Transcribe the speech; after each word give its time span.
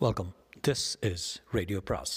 Welcome 0.00 0.30
this 0.68 0.98
is 1.10 1.40
radio 1.52 1.78
பிராஸ் 1.84 2.14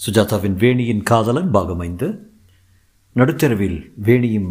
சுஜாதாவின் 0.00 0.56
வேணியின் 0.62 1.02
காதலன் 1.02 1.50
பாகம் 1.50 1.78
ஐந்து. 1.78 2.08
நடுத்தெருவில் 3.16 3.78
வேணியும் 4.02 4.50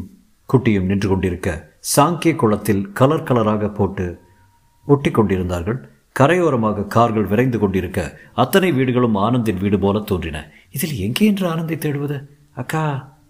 குட்டியும் 0.53 0.85
நின்று 0.85 1.09
கொண்டிருக்க 1.09 1.75
சாங்கிய 1.95 2.35
குளத்தில் 2.35 2.91
கலர் 2.91 3.23
கலராக 3.23 3.69
போட்டு 3.73 4.21
ஒட்டி 4.85 5.11
கொண்டிருந்தார்கள். 5.11 5.79
கரையோரமாக 6.19 6.87
கார்கள் 6.87 7.25
விரைந்து 7.25 7.59
கொண்டிருக்க 7.59 8.19
அத்தனை 8.33 8.71
வீடுகளும் 8.71 9.15
ஆனந்தின் 9.15 9.57
வீடு 9.57 9.79
போல 9.79 9.99
தோன்றின. 9.99 10.51
இதில் 10.71 10.97
எங்கே 10.97 11.25
என்று 11.25 11.47
ஆனந்தை 11.47 11.77
தேடுவது? 11.77 12.19
அக்கா 12.53 12.83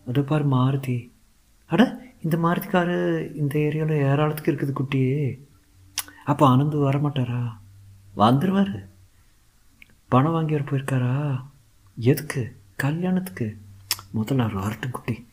அது 0.07 0.23
பார் 0.23 0.47
மாருதி. 0.47 0.97
அட 1.69 2.01
இந்த 2.23 2.37
மாருதி 2.37 2.69
காரு 2.69 3.31
இந்த 3.35 3.59
ஏரியாவில் 3.59 4.03
ஏராளத்துக்கு 4.11 4.51
இருக்குது 4.51 4.73
குட்டியே 4.73 5.39
அப்போ 6.23 6.49
ஆனந்த் 6.49 6.85
வரமாட்டாரா? 6.85 7.51
வந்துடுவார் 8.17 8.83
பணம் 10.09 10.31
வாங்கி 10.31 10.57
வர 10.57 10.63
போயிருக்காரா? 10.63 11.41
எதுக்கு? 11.95 12.55
கல்யாணத்துக்கு. 12.75 13.57
முதல்ல 14.15 14.37
அவர் 14.37 14.53
வரட்டும் 14.53 14.91
குட்டி. 14.91 15.27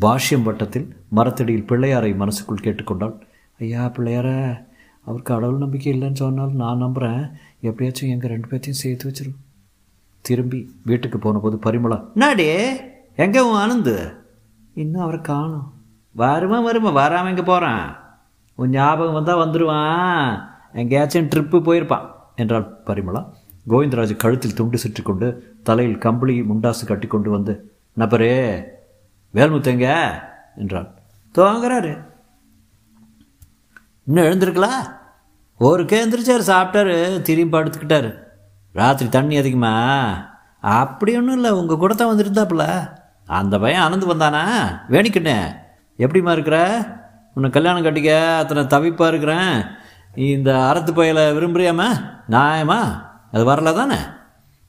பாஷ்யம் 0.00 0.42
வட்டத்தில் 0.42 0.96
மரத்தடியில் 1.08 1.66
பிள்ளையாரை 1.68 2.16
மனசுக்குள் 2.16 2.64
கேட்டுக்கொண்டாள். 2.64 3.20
ஐயா 3.58 3.86
பிள்ளையார 3.86 4.64
அவருக்கு 5.04 5.34
கடவுள் 5.34 5.58
நம்பிக்கை 5.58 6.00
இல்லைன்னு 6.00 6.12
சொன்னாலும் 6.12 6.54
நான் 6.54 6.76
நம்புகிறேன் 6.76 7.30
எப்படியாச்சும் 7.60 8.08
எங்கள் 8.08 8.30
ரெண்டு 8.30 8.48
பேர்த்தையும் 8.48 8.82
சேர்த்து 8.82 9.10
வச்சிரும். 9.10 9.38
திரும்பி 10.20 10.74
வீட்டுக்கு 10.84 11.18
போன 11.18 11.38
போது 11.38 11.56
பரிமளா 11.56 12.04
நாடே 12.14 12.80
எங்கே 13.16 13.40
உன் 13.40 13.58
ஆனந்து? 13.58 14.17
இன்னும் 14.82 15.04
அவரை 15.04 15.20
காணும். 15.20 15.66
வருமா 16.14 16.58
வருமா 16.60 16.90
வராமல் 17.00 17.32
இங்கே 17.32 17.42
போகிறான் 17.42 17.84
உன் 18.58 18.74
ஞாபகம் 18.76 19.16
வந்தால் 19.16 19.42
வந்துடுவான் 19.42 20.28
எங்கேயாச்சும் 20.80 21.30
ட்ரிப்பு 21.32 21.58
போயிருப்பான் 21.66 22.06
என்றாள் 22.36 22.66
பரிமளா. 22.88 23.22
கோவிந்தராஜ் 23.70 24.22
கழுத்தில் 24.22 24.58
துண்டு 24.58 24.78
சுற்றி 24.78 25.02
கொண்டு 25.02 25.28
தலையில் 25.62 26.02
கம்பளி 26.04 26.34
முண்டாசு 26.50 26.84
கட்டி 26.86 27.06
கொண்டு 27.06 27.30
வந்து 27.30 27.54
நபரே 27.96 28.36
வேல்முத்தங்க 29.34 29.88
என்றான் 30.54 30.90
தோங்குறாரு. 31.34 31.92
இன்னும் 34.06 34.24
எழுந்திருக்கலா? 34.24 34.72
ஒருக்கே 35.60 35.98
எந்திரிச்சார் 36.04 36.50
சாப்பிட்டாரு 36.52 36.94
திரும்பி 37.22 37.56
படுத்துக்கிட்டாரு. 37.56 38.10
ராத்திரி 38.74 39.08
தண்ணி 39.10 39.36
அதிகமா? 39.36 39.72
அப்படி 40.60 41.10
ஒன்றும் 41.16 41.34
இல்லை 41.34 41.50
உங்கள் 41.50 41.82
கூட 41.82 41.94
தான் 41.94 42.12
வந்துருந்தாப்புல. 42.12 42.64
அந்த 43.28 43.58
பையன் 43.58 43.82
அனந்து 43.82 44.06
வந்தானா? 44.06 44.42
வேணிக்கண்ணே 44.90 45.56
எப்படிம்மா 45.98 46.32
இருக்கிற? 46.32 46.84
உன்னை 47.34 47.50
கல்யாணம் 47.50 47.84
கட்டிக்க 47.84 48.36
அத்தனை 48.36 48.62
தவிப்பாக 48.62 49.08
இருக்கிறேன். 49.08 49.62
இந்த 50.14 50.64
அறத்து 50.64 50.92
பயலை 50.92 51.36
விரும்புறியாம்மா? 51.36 52.14
நியாயமா? 52.30 53.06
அது 53.32 53.46
வரல 53.46 53.74
தானே? 53.74 53.96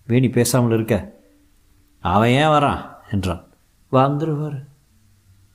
வேணி 0.08 0.30
பேசாமல் 0.30 0.74
இருக்க. 0.74 1.12
அவன் 2.02 2.30
ஏன் 2.30 2.48
வரான்? 2.48 2.86
என்றான். 3.12 3.44
வந்துடுவார் 3.92 4.64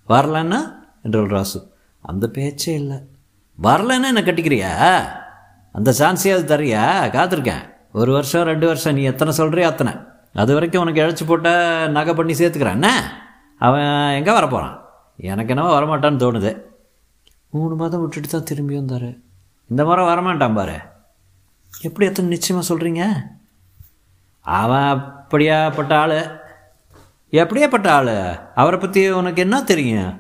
வரலன்னா? 0.09 0.61
என்றாள் 1.03 1.27
ராசு. 1.27 1.73
அந்த 2.01 2.29
பேச்சே 2.29 2.75
இல்லை. 2.75 2.97
வரலன்னா 3.63 3.91
என்ன 3.91 4.13
கட்டிக்கிறியா? 4.13 5.03
அந்த 5.73 5.95
சான்ஸையாவது 5.99 6.45
தரியா 6.45 7.05
காத்திருக்கேன். 7.07 7.73
ஒரு 7.93 8.13
வருஷம் 8.13 8.43
ரெண்டு 8.43 8.67
வருஷம் 8.67 8.95
நீ 8.95 9.03
எத்தனை 9.03 9.35
சொல்கிறியா 9.37 9.63
அத்தனை. 9.63 9.93
அது 10.41 10.53
வரைக்கும் 10.55 10.83
உனக்கு 10.83 11.03
இழைச்சி 11.03 11.27
போட்ட 11.27 11.49
நகை 11.97 12.15
பண்ணி 12.15 12.33
சேர்த்துக்கிறான். 12.33 12.79
என்ன? 12.79 12.91
அவன் 13.59 14.15
எங்கே 14.19 14.33
வரப்போகிறான் 14.39 14.79
எனக்கு 15.31 15.53
என்னவோ 15.55 15.75
வரமாட்டான்னு 15.75 16.23
தோணுது. 16.23 16.53
மூணு 17.51 17.75
மாதம் 17.75 18.01
விட்டுட்டு 18.01 18.29
தான் 18.29 18.49
திரும்பி 18.51 18.75
வந்தார். 18.75 19.11
இந்த 19.71 19.85
முறை 19.85 20.05
வரமாட்டான் 20.05 20.55
பாரு. 20.55 20.77
எப்படி 21.83 22.07
எத்தனை 22.07 22.31
நிச்சயமாக 22.31 22.69
சொல்கிறீங்க 22.71 23.05
அவன் 24.41 24.89
அப்படியாப்பட்ட 25.31 25.93
ஆள். 26.03 26.19
எப்படியாப்பட்ட 27.43 27.89
ஆள்? 27.89 28.13
அவரை 28.55 28.79
பற்றி 28.81 29.11
உனக்கு 29.21 29.41
என்ன 29.43 29.63
தெரியும்? 29.63 30.13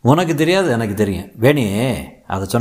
உனக்கு 0.00 0.34
தெரியாது 0.34 0.68
எனக்கு 0.70 0.94
தெரியும். 0.94 1.30
வேணி 1.44 1.66
அதை 2.34 2.60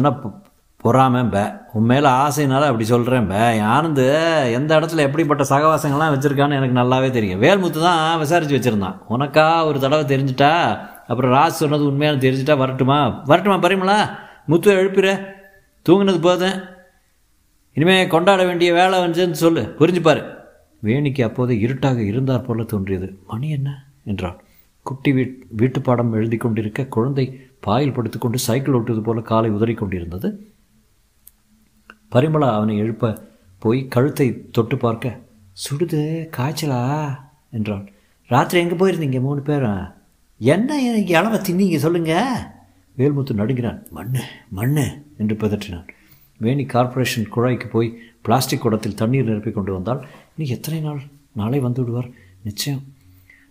சொன்ன 0.92 1.26
பே. 1.26 1.44
உன் 1.74 1.84
மேலே 1.84 2.08
ஆசைனால 2.10 2.62
அப்படி 2.62 2.86
சொல்கிறேன்ப 2.86 3.56
ஆனந்து 3.56 4.52
எந்த 4.52 4.80
இடத்துல 4.80 4.96
எப்படிப்பட்ட 4.96 5.44
சகவாசங்கள்லாம் 5.50 6.14
வச்சுருக்கான்னு 6.16 6.52
எனக்கு 6.52 6.80
நல்லாவே 6.80 7.10
தெரியும். 7.10 7.42
வேல்முத்து 7.42 7.82
தான் 7.82 8.18
விசாரித்து 8.18 8.58
வச்சுருந்தான். 8.58 8.98
உனக்கா 9.10 9.66
ஒரு 9.66 9.80
தடவை 9.80 10.18
தெரிஞ்சிட்டா? 10.18 10.80
அப்புறம் 11.08 11.32
ராஜ் 11.32 11.48
சொன்னது 11.48 11.86
உண்மையான 11.86 12.18
தெரிஞ்சிட்டா 12.18 12.58
வரட்டுமா? 12.58 13.22
வரட்டுமா 13.26 13.56
பரிமளா? 13.56 14.10
முத்து 14.46 14.74
எழுப்பிற 14.74 15.26
தூங்கினது 15.90 16.22
போதும். 16.22 16.62
இனிமேல் 17.74 18.08
கொண்டாட 18.08 18.46
வேண்டிய 18.46 18.74
வேலை 18.74 19.00
வந்துச்சுன்னு 19.00 19.32
சொல்லு. 19.32 19.76
புரிஞ்சுப்பார். 19.80 20.24
வேணிக்கு 20.84 21.24
அப்போது 21.24 21.60
இருட்டாக 21.60 22.02
இருந்தார் 22.02 22.42
போல 22.42 22.64
தோன்றியது. 22.64 23.20
மணி 23.28 23.50
என்ன? 23.50 23.86
என்றான். 24.04 24.40
குட்டி 24.84 25.12
வீட் 25.14 25.34
வீட்டுப்பாடம் 25.58 26.14
எழுதி 26.14 26.38
கொண்டிருக்க 26.38 26.86
குழந்தை 26.86 27.40
பாயில் 27.60 27.94
படுத்துக்கொண்டு 27.94 28.38
சைக்கிள் 28.38 28.74
ஓட்டுவது 28.74 29.02
போல 29.02 29.22
காலை 29.22 29.50
உதறி 29.50 29.74
கொண்டிருந்தது. 29.74 30.50
பரிமளா 32.16 32.50
அவனை 32.56 32.78
எழுப்ப 32.78 33.22
போய் 33.60 33.88
கழுத்தை 33.88 34.50
தொட்டு 34.52 34.78
பார்க்க 34.78 35.20
சுடுது 35.64 36.00
காய்ச்சலா? 36.38 36.80
என்றான் 37.52 37.88
ராத்திரி 38.26 38.62
எங்கே 38.64 38.76
போயிருந்தீங்க 38.76 39.22
மூணு 39.22 39.42
பேரும்? 39.42 39.84
என்ன 40.38 41.02
இளவை 41.02 41.40
தின்னீங்க 41.40 41.76
சொல்லுங்க. 41.76 42.14
வேல்முத்து 42.98 43.34
நடுங்கினான். 43.34 43.88
மண்ணு 43.92 44.24
மண்ணு 44.50 44.86
என்று 45.18 45.36
பிதற்றினான். 45.36 45.88
வேணி 46.40 46.66
கார்ப்பரேஷன் 46.66 47.30
குழாய்க்கு 47.36 47.68
போய் 47.70 47.98
பிளாஸ்டிக் 48.22 48.62
குடத்தில் 48.62 48.96
தண்ணீர் 48.96 49.26
நிரப்பி 49.26 49.52
கொண்டு 49.52 49.74
வந்தால் 49.74 50.02
இன்னும் 50.38 50.56
எத்தனை 50.58 50.80
நாள்? 50.80 51.02
நாளை 51.32 51.60
வந்து 51.60 51.84
விடுவார். 51.84 52.10
நிச்சயம் 52.44 52.84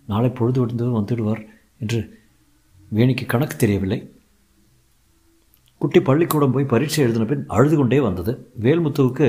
நாளை 0.06 0.30
பொழுது 0.30 0.60
விடுந்ததும் 0.60 0.98
வந்துவிடுவார் 0.98 1.46
என்று 1.78 2.22
வேணிக்கு 2.94 3.26
கணக்கு 3.26 3.56
தெரியவில்லை. 3.56 4.13
குட்டி 5.84 6.00
பள்ளிக்கூடம் 6.08 6.54
போய் 6.54 6.70
பரீட்சை 6.74 7.00
எழுதின 7.04 7.24
பின் 7.30 7.44
அழுது 7.56 7.76
கொண்டே 7.76 7.98
வந்தது. 8.06 8.32
வேல்முத்துவுக்கு 8.64 9.26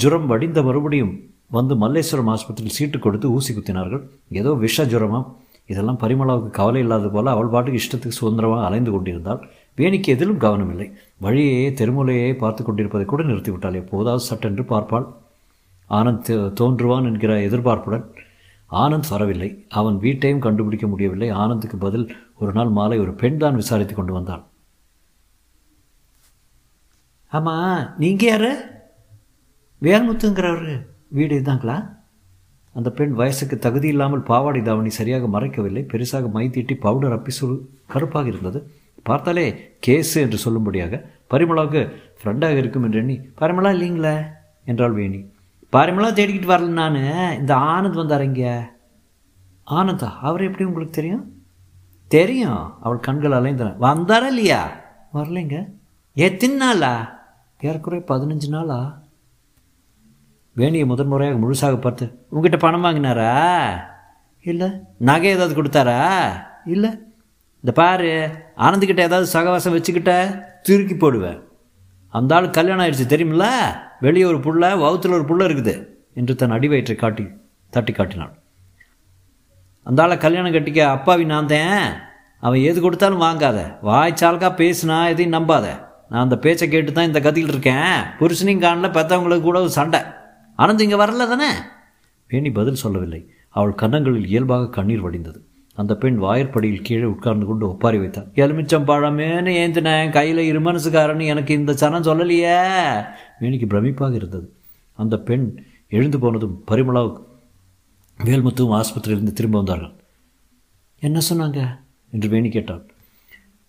ஜுரம் 0.00 0.28
வடிந்த 0.32 0.60
மறுபடியும் 0.68 1.14
வந்து 1.56 1.74
மல்லேஸ்வரம் 1.82 2.30
ஆஸ்பத்திரியில் 2.32 2.76
சீட்டு 2.76 2.98
கொடுத்து 2.98 3.26
ஊசி 3.36 3.52
குத்தினார்கள். 3.54 4.02
ஏதோ 4.40 4.50
விஷ 4.62 4.84
ஜுரமாம் 4.92 5.26
இதெல்லாம் 5.70 5.98
பரிமளாவுக்கு 6.02 6.50
கவலை 6.58 6.80
இல்லாத 6.84 7.08
போல 7.14 7.30
அவள் 7.34 7.52
பாட்டுக்கு 7.54 7.80
இஷ்டத்துக்கு 7.80 8.18
சுதந்திரமாக 8.18 8.66
அலைந்து 8.66 8.90
கொண்டிருந்தாள். 8.94 9.40
வேணிக்கு 9.78 10.12
எதிலும் 10.14 10.42
கவனமில்லை. 10.44 10.86
வழியே 11.24 11.62
தெருமுலையே 11.80 12.28
பார்த்து 12.42 12.64
கொண்டிருப்பதை 12.64 13.06
கூட 13.12 13.22
நிறுத்திவிட்டாள். 13.22 13.78
எப்போதாவது 13.82 14.24
சட்டென்று 14.28 14.64
பார்ப்பாள். 14.72 15.06
ஆனந்த் 15.90 16.30
தோன்றுவான் 16.60 17.08
என்கிற 17.10 17.32
எதிர்பார்ப்புடன் 17.48 18.04
ஆனந்த் 18.70 19.12
வரவில்லை. 19.14 19.50
அவன் 19.80 19.98
வீட்டையும் 20.04 20.44
கண்டுபிடிக்க 20.46 20.86
முடியவில்லை. 20.92 21.30
ஆனந்துக்கு 21.42 21.78
பதில் 21.86 22.06
ஒரு 22.42 22.52
நாள் 22.52 22.76
மாலை 22.78 22.98
ஒரு 23.06 23.14
பெண் 23.22 23.40
தான் 23.44 23.60
விசாரித்து 23.62 23.94
கொண்டு 23.94 24.14
வந்தாள் 24.18 24.44
ஆமாம் 27.36 27.94
நீங்கள் 27.98 28.28
யார்? 28.28 28.50
வேல்முத்துங்கிறவர் 29.82 30.86
வீடு 31.08 31.38
இதுதாங்களா? 31.38 31.96
அந்த 32.74 32.90
பெண் 32.90 33.12
வயசுக்கு 33.12 33.58
தகுதி 33.58 33.88
இல்லாமல் 33.88 34.22
பாவாடை 34.22 34.62
தாவணி 34.62 34.90
சரியாக 34.90 35.40
மறைக்கவில்லை. 35.40 35.82
பெருசாக 35.92 36.30
மை 36.30 36.50
தீட்டி 36.50 36.74
பவுடர் 36.74 37.22
அப்பி 37.22 37.30
சுரு 37.40 37.60
கருப்பாக 37.86 38.28
இருந்தது. 38.28 38.70
பார்த்தாலே 39.02 39.76
கேஸு 39.86 40.14
என்று 40.14 40.38
சொல்லும்படியாக 40.44 41.02
பரிமளாவுக்கு 41.30 41.92
ஃப்ரெண்டாக 42.22 42.56
இருக்கும் 42.56 42.82
என்று 42.82 42.98
எண்ணி 42.98 43.14
பரிமளா 43.14 43.70
இல்லைங்களே? 43.70 44.26
என்றாள் 44.64 44.94
வேணி. 44.94 45.30
பரிமளா 45.72 46.10
தேடிக்கிட்டு 46.12 46.50
வரல 46.54 46.66
நான். 46.66 47.38
இந்த 47.38 47.54
ஆனந்த் 47.54 47.94
வந்தார் 47.94 48.24
இங்கே. 48.24 48.58
ஆனந்தா 49.70 50.18
அவர் 50.20 50.42
எப்படி 50.42 50.64
உங்களுக்கு 50.64 50.94
தெரியும்? 50.94 51.42
தெரியும். 52.08 52.74
அவள் 52.80 53.00
கண்கள் 53.00 53.30
அலைந்தன. 53.30 53.76
வந்தாரா 53.80 54.26
இல்லையா? 54.26 54.76
வரலைங்க. 55.14 55.64
எத்தனை 56.14 56.56
ஏறக்குறைய 57.60 58.04
பதினஞ்சு 58.08 58.48
நாளா? 58.48 58.98
வேணியை 60.56 60.86
முதன் 60.86 61.06
முறையாக 61.06 61.38
முழுசாக 61.38 61.80
பார்த்து 61.80 62.26
உங்ககிட்ட 62.28 62.56
பணம் 62.56 62.84
வாங்கினாரா? 62.84 63.80
இல்லை. 64.42 64.70
நகை 64.98 65.30
ஏதாவது 65.30 65.62
கொடுத்தாரா? 65.62 66.30
இல்லை. 66.64 66.90
இந்த 67.54 67.72
பாரு 67.74 68.30
ஆனந்துக்கிட்ட 68.56 68.98
ஏதாவது 68.98 69.40
சகவாசம் 69.40 69.76
வச்சுக்கிட்ட 69.76 70.42
திருக்கி 70.68 70.98
போடுவேன். 70.98 71.42
அந்த 72.08 72.34
ஆள் 72.34 72.50
கல்யாணம் 72.50 72.86
ஆயிடுச்சு 72.86 73.12
தெரியுமில்ல? 73.12 73.46
வெளியே 74.00 74.24
ஒரு 74.24 74.36
புள்ள 74.36 74.72
வவுத்தில் 74.72 75.20
ஒரு 75.20 75.22
புள்ள 75.22 75.50
இருக்குது 75.50 75.86
என்று 76.14 76.34
தன் 76.34 76.50
அடி 76.50 76.68
வயிற்றை 76.68 76.96
காட்டி 76.96 77.26
தட்டி 77.70 77.92
காட்டினான் 77.92 78.34
அந்த 79.82 80.02
ஆளை 80.02 80.18
கல்யாணம் 80.18 80.52
கட்டிக்க 80.52 80.78
அப்பாவி 80.78 81.24
நான் 81.24 81.46
தான். 81.46 81.96
அவன் 82.40 82.60
எது 82.60 82.80
கொடுத்தாலும் 82.80 83.20
வாங்காத. 83.20 83.76
வாய்ச்சாலுக்கா 83.82 84.48
பேசுனா 84.54 85.08
எதையும் 85.08 85.32
நம்பாத. 85.32 85.85
நான் 86.08 86.22
அந்த 86.22 86.38
பேச்சை 86.38 86.68
கேட்டு 86.68 86.92
தான் 86.92 87.06
இந்த 87.06 87.20
கதையில் 87.20 87.50
இருக்கேன். 87.50 88.02
புருஷனையும் 88.18 88.68
காணல 88.68 88.88
பெற்றவங்களுக்கு 88.88 89.40
கூட 89.40 89.60
ஒரு 89.60 89.70
சண்டை. 89.70 90.00
ஆனந்த் 90.58 90.80
இங்கே 90.80 90.94
வரல 90.94 91.16
தானே? 91.16 91.48
வேணி 92.30 92.52
பதில் 92.52 92.74
சொல்லவில்லை. 92.74 93.30
அவள் 93.48 93.74
கன்னங்களில் 93.74 94.26
இயல்பாக 94.26 94.68
கண்ணீர் 94.68 95.02
வடிந்தது. 95.02 95.40
அந்த 95.74 95.94
பெண் 95.94 96.16
வாயற்படியில் 96.16 96.82
கீழே 96.82 97.04
உட்கார்ந்து 97.04 97.46
கொண்டு 97.46 97.68
ஒப்பாரி 97.68 97.98
வைத்தார் 97.98 98.26
எலுமிச்சம் 98.34 98.84
பழமேனு 98.84 99.50
ஏந்தினேன். 99.50 100.10
கையில் 100.10 100.56
இருமனசுக்காரன் 100.56 101.26
எனக்கு 101.26 101.54
இந்த 101.54 101.72
சனம் 101.72 102.02
சொல்லலையே. 102.02 103.04
வேணிக்கு 103.40 103.66
பிரமிப்பாக 103.66 104.14
இருந்தது. 104.14 104.52
அந்த 104.92 105.18
பெண் 105.18 105.64
எழுந்து 105.88 106.18
போனதும் 106.18 106.64
பரிமளா 106.68 107.24
வேல்முத்துவும் 108.24 108.80
ஆஸ்பத்திரியிலிருந்து 108.80 109.32
திரும்ப 109.32 109.56
வந்தார்கள். 109.56 109.90
என்ன 110.98 111.20
சொன்னாங்க? 111.32 111.78
என்று 112.10 112.28
வேணி 112.28 112.48
கேட்டாள். 112.48 112.86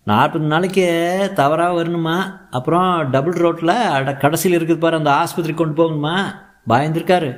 நாற்பது 0.08 0.44
நாளைக்கு 0.44 0.86
தவறாக 1.34 1.82
வரணுமா? 1.82 2.16
அப்புறம் 2.50 3.10
டபுள் 3.10 3.32
ரோட்டில் 3.32 3.68
அட 3.68 4.16
கடைசியில் 4.16 4.58
இருக்குது 4.58 4.78
பாரு 4.78 4.96
அந்த 4.96 5.10
ஆஸ்பத்திரி 5.12 5.54
கொண்டு 5.54 5.74
போகணுமா? 5.78 6.16
பயந்துருக்காரு. 6.68 7.30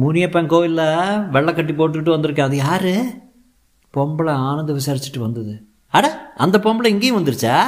முனியப்பன் 0.00 0.46
கோவிலில் 0.46 0.92
வெள்ளைக்கட்டி 1.34 1.74
போட்டுக்கிட்டு 1.76 2.14
வந்திருக்கேன் 2.16 2.48
அது 2.48 2.56
யார்? 2.56 2.92
பொம்பளை 3.94 4.30
ஆனந்த 4.30 4.72
விசாரிச்சுட்டு 4.72 5.18
வந்தது. 5.18 5.66
அட 5.88 6.32
அந்த 6.36 6.58
பொம்பளை 6.58 6.86
இங்கேயும் 6.86 7.18
வந்துருச்சா? 7.18 7.58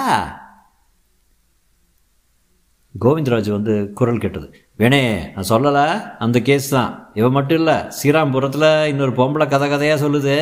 கோவிந்தராஜ் 3.00 3.50
வந்து 3.50 3.92
குரல் 3.92 4.18
கேட்டது. 4.18 4.54
வேணே 4.78 5.02
நான் 5.34 5.50
சொல்லலை. 5.52 5.86
அந்த 6.18 6.40
கேஸ் 6.40 6.68
தான். 6.68 7.10
இவன் 7.14 7.32
மட்டும் 7.32 7.58
இல்லை 7.58 7.74
ஸ்ரீராம்புரத்தில் 7.74 8.84
இன்னொரு 8.84 9.10
பொம்பளை 9.10 9.48
கதை 9.48 9.68
கதையாக 9.68 10.06
சொல்லுது. 10.06 10.38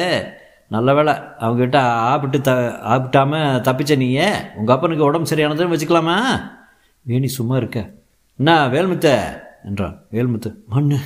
நல்ல 0.68 0.94
வேலை 0.94 1.12
அவங்ககிட்ட 1.14 1.76
ஆப்பிட்டு 2.12 2.40
த 2.40 2.52
ஆப்பிட்டாமல் 2.84 3.60
தப்பிச்ச 3.60 3.96
நீயே 3.96 4.32
உங்கள் 4.54 4.74
அப்பனுக்கு 4.74 5.04
உடம்பு 5.04 5.34
சரியானதுன்னு 5.34 5.78
வச்சுக்கலாமா? 5.78 6.40
வேணி 7.08 7.26
சும்மா 7.26 7.56
இருக்க. 7.56 7.92
என்ன 8.36 8.68
வேல்முத்த? 8.68 9.40
என்றான். 9.64 10.02
வேல்முத்து 10.12 10.54
மண்ணு 10.66 10.98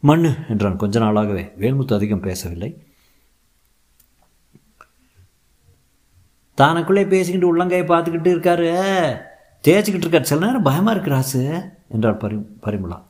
மண்ணு 0.00 0.34
என்றான். 0.48 0.76
கொஞ்ச 0.76 1.00
நாளாகவே. 1.00 1.52
வேல்முத்து 1.60 1.94
அதிகம் 1.94 2.20
பேசவில்லை. 2.20 2.82
தானக்குள்ளே 6.56 7.08
பேசிக்கிட்டு 7.08 7.56
உள்ளங்கையை 7.56 7.86
பார்த்துக்கிட்டு 7.86 8.32
இருக்காரு. 8.34 8.70
தேய்ச்சிக்கிட்டு 9.68 9.94
இருக்கார். 9.94 10.22
சில 10.22 10.46
நேரம் 10.46 10.62
பயமாக 10.62 11.00
இருக்கிறாசு 11.00 11.70
என்றார் 11.88 12.16
பரி 12.16 12.36
பரிமளா. 12.62 13.02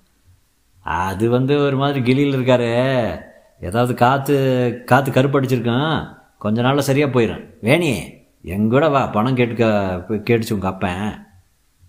அது 0.80 1.30
வந்து 1.30 1.58
ஒரு 1.58 1.76
மாதிரி 1.76 2.02
கிளியில் 2.02 2.36
இருக்காரு. 2.36 3.26
ஏதாவது 3.60 3.94
காற்று 3.94 4.36
காற்று 4.86 5.12
கருப்படிச்சிருக்கான் 5.12 6.16
கொஞ்ச 6.38 6.62
நாளில் 6.62 6.88
சரியாக 6.88 7.12
போயிடும் 7.14 7.44
வேணி 7.62 7.92
எங்கூட 8.44 8.90
வா 8.90 9.06
பணம் 9.06 9.36
கேட்டுக்க 9.36 9.64
கேட்டுச்சு 10.28 10.52
உங்கள் 10.52 10.70
அப்பன். 10.70 11.26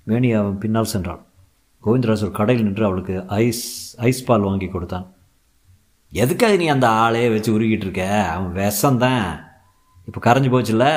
வேணி 0.04 0.31
அவன் 0.31 0.57
பின்னால் 0.57 0.94
சென்றான். 0.94 1.21
கோவிந்தராஜ் 1.83 2.25
ஒரு 2.25 2.31
கடையில் 2.31 2.66
நின்று 2.66 2.86
அவளுக்கு 2.86 3.24
ஐஸ் 3.27 3.95
ஐஸ் 4.00 4.24
பால் 4.24 4.42
வாங்கி 4.42 4.68
கொடுத்தான். 4.68 5.06
எதுக்காக 6.12 6.56
நீ 6.56 6.68
அந்த 6.68 6.88
ஆளையே 6.88 7.31
வச்சு 7.31 7.60
உருகிட்டு 7.60 7.86
இருக்க? 7.88 8.04
அவன் 8.36 8.54
விஷந்தான் 8.54 9.25
இப்போ 10.07 10.19
கரைஞ்சி 10.25 10.50
போச்சுல்ல? 10.54 10.88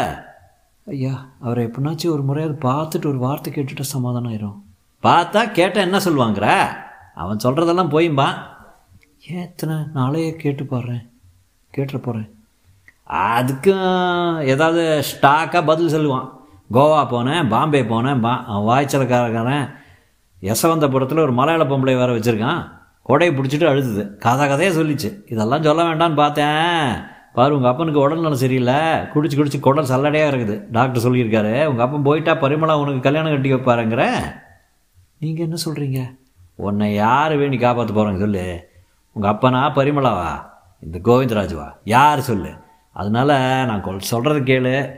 ஐயா 0.87 1.15
அவரை 1.41 1.65
எப்படினாச்சும் 1.67 2.15
ஒரு 2.17 2.23
முறையாவது 2.23 2.59
பார்த்துட்டு 2.69 3.07
ஒரு 3.07 3.19
வார்த்தை 3.19 3.53
கேட்டுட்டு 3.53 3.81
சமாதானம் 3.81 4.33
ஆயிரும். 4.33 4.59
பார்த்தா 5.03 5.51
கேட்டால் 5.51 5.85
என்ன 5.85 5.99
சொல்லுவாங்கிற? 5.99 6.49
அவன் 7.15 7.45
சொல்கிறதெல்லாம் 7.45 7.95
போயும்பான் 7.95 8.39
ஏன் 9.31 9.43
இத்தனை 9.43 9.75
நாளையே 9.95 10.37
கேட்டு 10.37 10.63
பாடுறேன்? 10.65 11.03
கேட்டுற 11.75 11.99
போகிறேன் 11.99 12.29
அதுக்கும் 13.09 14.47
ஏதாவது 14.53 15.05
ஸ்டாக்காக 15.11 15.65
பதில் 15.67 15.93
சொல்லுவான். 15.95 16.29
கோவா 16.73 17.01
போனேன் 17.13 17.49
பாம்பே 17.49 17.83
போனேன் 17.83 18.21
பா 18.21 18.33
வாய்ச்சலக்காரக்காரன் 18.69 19.67
யசவந்தபுரத்தில் 20.43 21.25
ஒரு 21.25 21.33
மலையாள 21.33 21.65
பொம்பளை 21.65 21.95
வேறு 22.01 22.17
வச்சுருக்கான். 22.17 22.63
கொடையை 23.09 23.33
பிடிச்சிட்டு 23.37 23.71
அழுதுது. 23.73 24.17
கதை 24.17 24.49
கதையாக 24.49 24.79
சொல்லிச்சு. 24.79 25.11
இதெல்லாம் 25.27 25.63
சொல்ல 25.63 25.83
வேண்டாம்னு 25.83 26.15
பார்த்தேன். 26.15 27.05
பாரு 27.33 27.55
உங்கள் 27.57 27.71
அப்பனுக்கு 27.71 28.01
உடல் 28.01 28.21
நலம் 28.21 28.43
சரியில்லை. 28.45 28.75
குடிச்சு 29.15 29.39
குடிச்சு 29.39 29.61
குடல் 29.61 29.91
சல்லடையாக 29.93 30.33
இருக்குது. 30.33 30.57
டாக்டர் 30.71 31.05
சொல்லியிருக்காரு. 31.07 31.67
உங்கள் 31.67 31.87
அப்பன் 31.87 32.03
போயிட்டா 32.03 32.33
பரிமளா 32.33 32.79
உனக்கு 32.83 33.01
கல்யாணம் 33.01 33.33
கட்டி 33.33 33.55
வைப்பாருங்கிற? 33.55 34.05
நீங்கள் 35.19 35.47
என்ன 35.47 35.57
சொல்கிறீங்க 35.67 36.03
உன்னை 36.55 36.95
யார் 36.95 37.37
வேணி 37.37 37.59
காப்பாற்ற 37.59 37.95
போகிறாங்க 37.95 38.19
சொல்லு. 38.19 38.71
உங்கள் 39.13 39.31
அப்பனா 39.31 39.65
பரிமளாவா? 39.75 40.47
இந்த 40.81 40.99
கோவிந்தராஜுவா? 41.05 41.73
யார் 41.85 42.21
சொல்லு? 42.21 42.51
அதனால் 42.93 43.67
நான் 43.67 43.83
கொல் 43.83 43.99
சொல்கிறது 43.99 44.41
கேளு. 44.41 44.95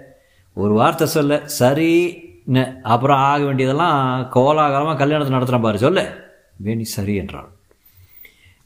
ஒரு 0.55 0.73
வார்த்தை 0.73 1.07
சொல்லு. 1.07 1.43
சரின்னு. 1.59 2.81
அப்புறம் 2.81 3.17
ஆக 3.17 3.45
வேண்டியதெல்லாம் 3.45 4.23
கோலாகலமாக 4.33 4.97
கல்யாணத்தை 4.97 5.37
நடத்துகிறேன் 5.37 5.63
பாரு. 5.63 5.79
சொல்லு. 5.79 6.05
வேணி 6.65 6.83
சரி 6.83 7.15
என்றாள். 7.15 7.49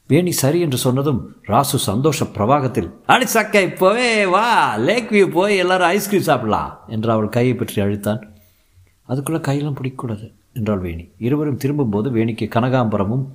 வேணி 0.07 0.31
சரி 0.31 0.59
என்று 0.59 0.77
சொன்னதும் 0.77 1.35
ராசு 1.47 1.77
சந்தோஷ 1.77 2.25
பிரவாகத்தில் 2.25 2.91
அடி 3.05 3.25
சக்கை 3.25 3.65
இப்போவே 3.65 4.29
வா. 4.29 4.75
லேக் 4.75 5.11
வியூ 5.11 5.31
போய் 5.31 5.57
எல்லாரும் 5.57 5.87
ஐஸ்கிரீம் 5.87 6.21
சாப்பிடலாம் 6.21 6.79
என்று 6.87 7.11
அவள் 7.11 7.29
கையை 7.29 7.53
பற்றி 7.53 7.81
அழுத்தான். 7.81 8.21
அதுக்குள்ளே 9.05 9.41
கையெல்லாம் 9.41 9.75
பிடிக்கக்கூடாது 9.81 10.33
என்றாள் 10.53 10.79
வேணி. 10.79 11.09
இருவரும் 11.17 11.57
திரும்பும்போது 11.57 12.11
வேணிக்கு 12.11 12.49
கனகாம்பரமும் 12.55 13.25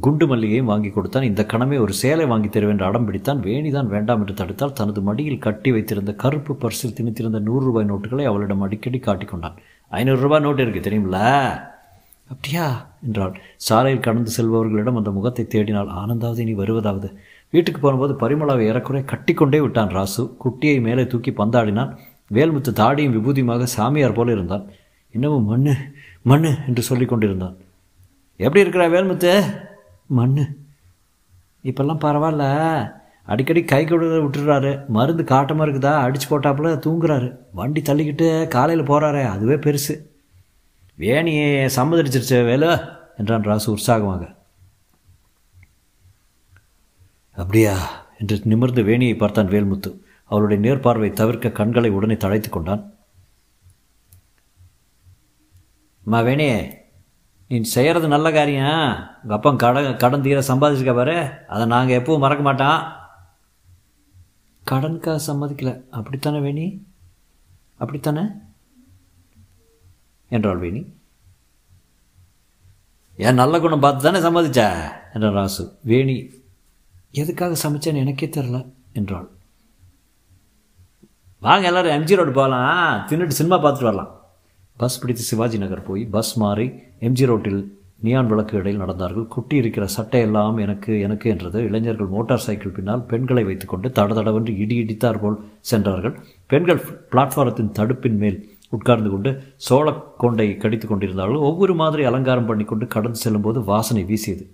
குண்டு 0.00 0.26
மல்லிகையும் 0.26 0.64
வாங்கி 0.64 0.88
கொடுத்தான். 0.88 1.22
இந்த 1.22 1.46
கணமே 1.52 1.80
ஒரு 1.80 1.92
சேலை 1.92 2.26
வாங்கி 2.26 2.48
தருவேன் 2.48 2.74
என்று 2.74 2.84
அடம் 2.84 3.12
பிடித்தான். 3.12 3.42
வேணிதான் 3.46 3.86
வேண்டாம் 3.86 4.20
என்று 4.20 4.34
தடுத்தால் 4.34 4.72
தனது 4.72 5.00
மடியில் 5.00 5.38
கட்டி 5.38 5.72
வைத்திருந்த 5.72 6.12
கருப்பு 6.14 6.58
பர்சில் 6.60 6.94
திணித்திருந்த 6.94 7.40
நூறு 7.40 7.64
ரூபாய் 7.64 7.90
நோட்டுகளை 7.90 8.24
அவளிடம் 8.24 8.60
அடிக்கடி 8.60 8.98
காட்டிக்கொண்டான் 8.98 9.56
ஐநூறு 9.88 10.20
ரூபாய் 10.20 10.40
நோட்டு 10.40 10.68
இருக்கு 10.68 10.90
தெரியுமில 10.90 11.18
அப்படியா? 12.30 12.90
என்றாள். 13.06 13.40
சாலையில் 13.56 14.00
கடந்து 14.00 14.30
செல்பவர்களிடம் 14.36 14.96
அந்த 14.96 15.10
முகத்தை 15.10 15.46
தேடினால் 15.48 15.86
ஆனந்தாவது 15.86 16.44
நீ 16.44 16.50
வருவதாவது? 16.50 17.18
வீட்டுக்கு 17.50 17.80
போகும்போது 17.80 18.14
பரிமளாவை 18.14 18.62
ஏறக்குறை 18.70 19.04
கட்டிக்கொண்டே 19.04 19.60
விட்டான் 19.60 19.88
ராசு. 19.88 20.36
குட்டியை 20.44 20.80
மேலே 20.80 21.06
தூக்கி 21.06 21.30
பந்தாடினான். 21.30 21.96
வேல்முத்து 22.32 22.72
தாடியும் 22.72 23.16
விபூதியுமாக 23.16 23.62
சாமியார் 23.62 24.12
போல 24.12 24.32
இருந்தான். 24.32 24.66
இன்னமும் 25.12 25.44
மண்ணு 25.44 25.74
மண்ணு 26.22 26.54
என்று 26.68 26.82
சொல்லி 26.82 27.04
கொண்டிருந்தான். 27.04 27.56
எப்படி 28.36 28.68
இருக்கிறா 28.68 28.82
வேல்முத்து? 28.82 29.54
மண்ணு. 30.10 30.56
இப்போல்லாம் 31.64 32.02
பரவாயில்ல. 32.04 32.44
அடிக்கடி 33.22 33.64
கை 33.64 33.84
கொடுற 33.84 34.22
விட்டுறாரு 34.22 34.86
மருந்து 34.86 35.22
காட்டமாக 35.22 35.70
இருக்குதா? 35.70 35.92
அடிச்சு 36.06 36.32
போட்டாப்புல 36.32 36.72
தூங்குறாரு. 36.86 37.36
வண்டி 37.52 37.80
தள்ளிக்கிட்டு 37.80 38.48
காலையில் 38.48 38.88
போகிறாரே 38.88 39.24
அதுவே 39.24 39.54
பெருசு. 39.54 40.06
வேணியை 40.98 41.70
சம்மதிச்சிருச்சு 41.76 42.44
வேலு 42.44 42.80
என்றான் 43.16 43.42
ராசு 43.42 43.70
உற்சாகமாக. 43.70 44.34
அப்படியா? 47.32 48.04
என்று 48.18 48.40
நிமிர்ந்து 48.44 48.82
வேணியை 48.82 49.16
பார்த்தான் 49.16 49.48
வேல்முத்து. 49.48 49.98
அவளுடைய 50.24 50.70
நேர்பார்வை 50.70 51.12
தவிர்க்க 51.12 51.50
கண்களை 51.50 51.90
உடனே 51.90 52.14
தழைத்து 52.14 52.48
கொண்டான். 52.48 52.94
மா 56.04 56.20
வேணியே 56.20 56.78
நீ 57.50 57.60
செய்கிறது 57.60 58.08
நல்ல 58.08 58.32
காரியம். 58.32 59.08
உங்கள் 59.22 59.36
அப்பா 59.36 59.50
கடன் 59.50 59.96
கடன் 59.96 60.22
தீர 60.22 60.40
சம்பாதிச்சிருக்க 60.40 60.94
பாரு. 60.94 61.30
அதை 61.48 61.66
நாங்கள் 61.66 62.02
எப்பவும் 62.02 62.18
மறக்க 62.18 62.42
மாட்டோம். 62.42 62.92
கடனுக்காக 64.70 65.20
சம்மதிக்கல 65.26 65.88
அப்படித்தானே 65.90 66.38
வேணி? 66.38 66.86
அப்படித்தானே? 67.78 68.22
என்றாள் 70.28 70.58
வேணி. 70.58 70.94
ஏன் 73.16 73.34
நல்ல 73.34 73.60
குணம் 73.60 73.80
பார்த்து 73.80 74.12
தானே 74.12 74.18
சம்மதிச்சா 74.18 74.92
என்றான் 75.14 75.34
ராசு. 75.34 75.76
வேணி 75.84 76.30
எதுக்காக 77.10 77.68
சமைச்சேன்னு 77.68 77.96
எனக்கே 77.96 78.26
தெரில 78.26 78.72
என்றாள். 78.92 79.28
வாங்க 81.40 81.66
எல்லாரும் 81.66 81.92
எம்ஜி 81.92 82.16
ரோடு 82.16 82.32
போகலாம். 82.32 83.06
தின்னுட்டு 83.06 83.28
சினிமா 83.28 83.56
பார்த்துட்டு 83.56 83.82
வரலாம். 83.82 84.19
பஸ் 84.80 84.98
பிடித்து 85.00 85.24
சிவாஜி 85.30 85.58
நகர் 85.62 85.86
போய் 85.88 86.02
பஸ் 86.14 86.32
மாறி 86.42 86.66
எம்ஜி 87.06 87.26
ரோட்டில் 87.30 87.60
நியான் 88.04 88.28
விளக்கு 88.30 88.54
இடையில் 88.58 88.82
நடந்தார்கள். 88.82 89.26
குட்டி 89.34 89.54
இருக்கிற 89.62 89.84
சட்டை 89.94 90.20
எல்லாம் 90.26 90.58
எனக்கு 90.64 90.92
எனக்கு 91.06 91.26
என்றது. 91.32 91.58
இளைஞர்கள் 91.68 92.12
மோட்டார் 92.14 92.44
சைக்கிள் 92.44 92.74
பின்னால் 92.76 93.02
பெண்களை 93.10 93.42
வைத்துக்கொண்டு 93.48 93.88
தட 93.98 94.14
தடவென்று 94.18 94.52
இடி 94.62 94.76
இடித்தார் 94.82 95.20
போல் 95.22 95.36
சென்றார்கள். 95.70 96.14
பெண்கள் 96.52 96.80
பிளாட்ஃபாரத்தின் 97.12 97.74
தடுப்பின் 97.78 98.18
மேல் 98.22 98.38
உட்கார்ந்து 98.76 99.10
கொண்டு 99.12 99.30
சோழ 99.66 99.86
கொண்டை 100.22 100.46
கடித்து 100.62 100.86
கொண்டிருந்தார்கள். 100.88 101.44
ஒவ்வொரு 101.48 101.74
மாதிரி 101.80 102.02
அலங்காரம் 102.10 102.48
பண்ணிக்கொண்டு 102.50 102.86
கடந்து 102.94 103.18
செல்லும்போது 103.24 103.60
வாசனை 103.70 104.04
வீசியது. 104.10 104.44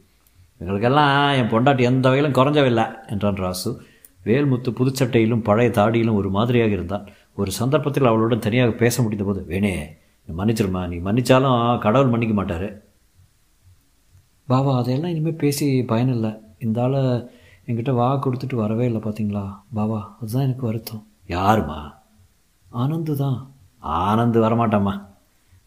எங்களுக்கெல்லாம் 0.60 1.14
என் 1.40 1.52
பொண்டாட்டி 1.52 1.84
எந்த 1.90 2.06
வகையிலும் 2.08 2.36
குறைஞ்சவில்லை 2.38 2.86
என்றான் 3.14 3.40
ராசு. 3.44 3.70
வேல்முத்து 4.24 4.70
புதுச்சட்டையிலும் 4.78 5.44
பழைய 5.48 5.70
தாடியிலும் 5.78 6.18
ஒரு 6.20 6.30
மாதிரியாக 6.36 6.74
இருந்தான். 6.78 7.04
ஒரு 7.40 7.50
சந்தர்ப்பத்தில் 7.60 8.10
அவளுடன் 8.10 8.44
தனியாக 8.46 8.74
பேச 8.82 9.02
முடிந்தபோது 9.02 9.42
வேணே 9.52 9.72
மன்னிச்சிருமா? 10.38 10.82
நீ 10.92 10.96
மன்னிச்சாலும் 11.06 11.78
கடவுள் 11.84 12.12
மன்னிக்க 12.12 12.34
மாட்டார். 12.38 12.68
பாபா 14.52 14.72
அதையெல்லாம் 14.78 15.12
இனிமேல் 15.14 15.40
பேசி 15.42 15.66
பயனில்லை 15.92 16.32
இந்த 16.64 16.82
ஆளை 16.82 17.02
என்கிட்ட 17.68 17.92
வா 17.94 18.08
கொடுத்துட்டு 18.24 18.56
வரவே 18.62 18.84
இல்லை 18.88 19.00
பார்த்தீங்களா 19.04 19.44
பாபா 19.78 20.00
அதுதான் 20.20 20.46
எனக்கு 20.48 20.68
வருத்தம். 20.68 21.02
யாருமா? 21.36 21.78
ஆனந்து 22.70 23.14
தான். 23.22 23.38
ஆனந்து 23.80 24.38
வரமாட்டாம்மா 24.44 24.94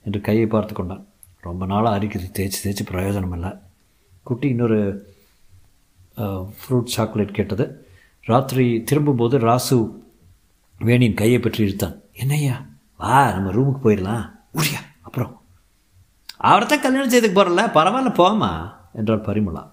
என்று 0.05 0.19
கையை 0.21 0.45
பார்த்து 0.47 0.73
கொண்டான். 0.73 1.03
ரொம்ப 1.47 1.65
நாளாக 1.65 1.97
அரிக்குது 1.97 2.27
தேய்ச்சி 2.37 2.59
தேய்ச்சி 2.63 2.85
பிரயோஜனம் 2.91 3.35
இல்லை. 3.37 3.51
குட்டி 4.23 4.47
இன்னொரு 4.53 4.79
ஃப்ரூட் 6.59 6.93
சாக்லேட் 6.95 7.37
கேட்டது. 7.37 7.65
ராத்திரி 8.29 8.65
திரும்பும்போது 8.83 9.35
ராசு 9.39 9.77
வேணியின் 10.79 11.19
கையை 11.21 11.39
பற்றி 11.39 11.59
இழுத்தான். 11.65 11.95
என்னய்யா? 12.23 12.55
வா 12.97 13.31
நம்ம 13.35 13.51
ரூமுக்கு 13.51 13.81
போயிடலாம். 13.85 14.25
உரியா 14.53 14.81
அப்புறம். 15.01 15.33
அவர்தான் 16.37 16.81
கல்யாணம் 16.81 17.11
செய்துக்கு 17.11 17.37
போகிறல 17.37 17.65
பரவாயில்ல 17.77 18.11
போமா 18.19 18.51
என்றாள் 18.93 19.27
பரிமளா. 19.27 19.63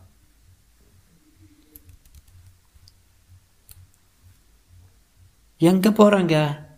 எங்கே 5.61 5.91
போகிறாங்க 5.91 6.35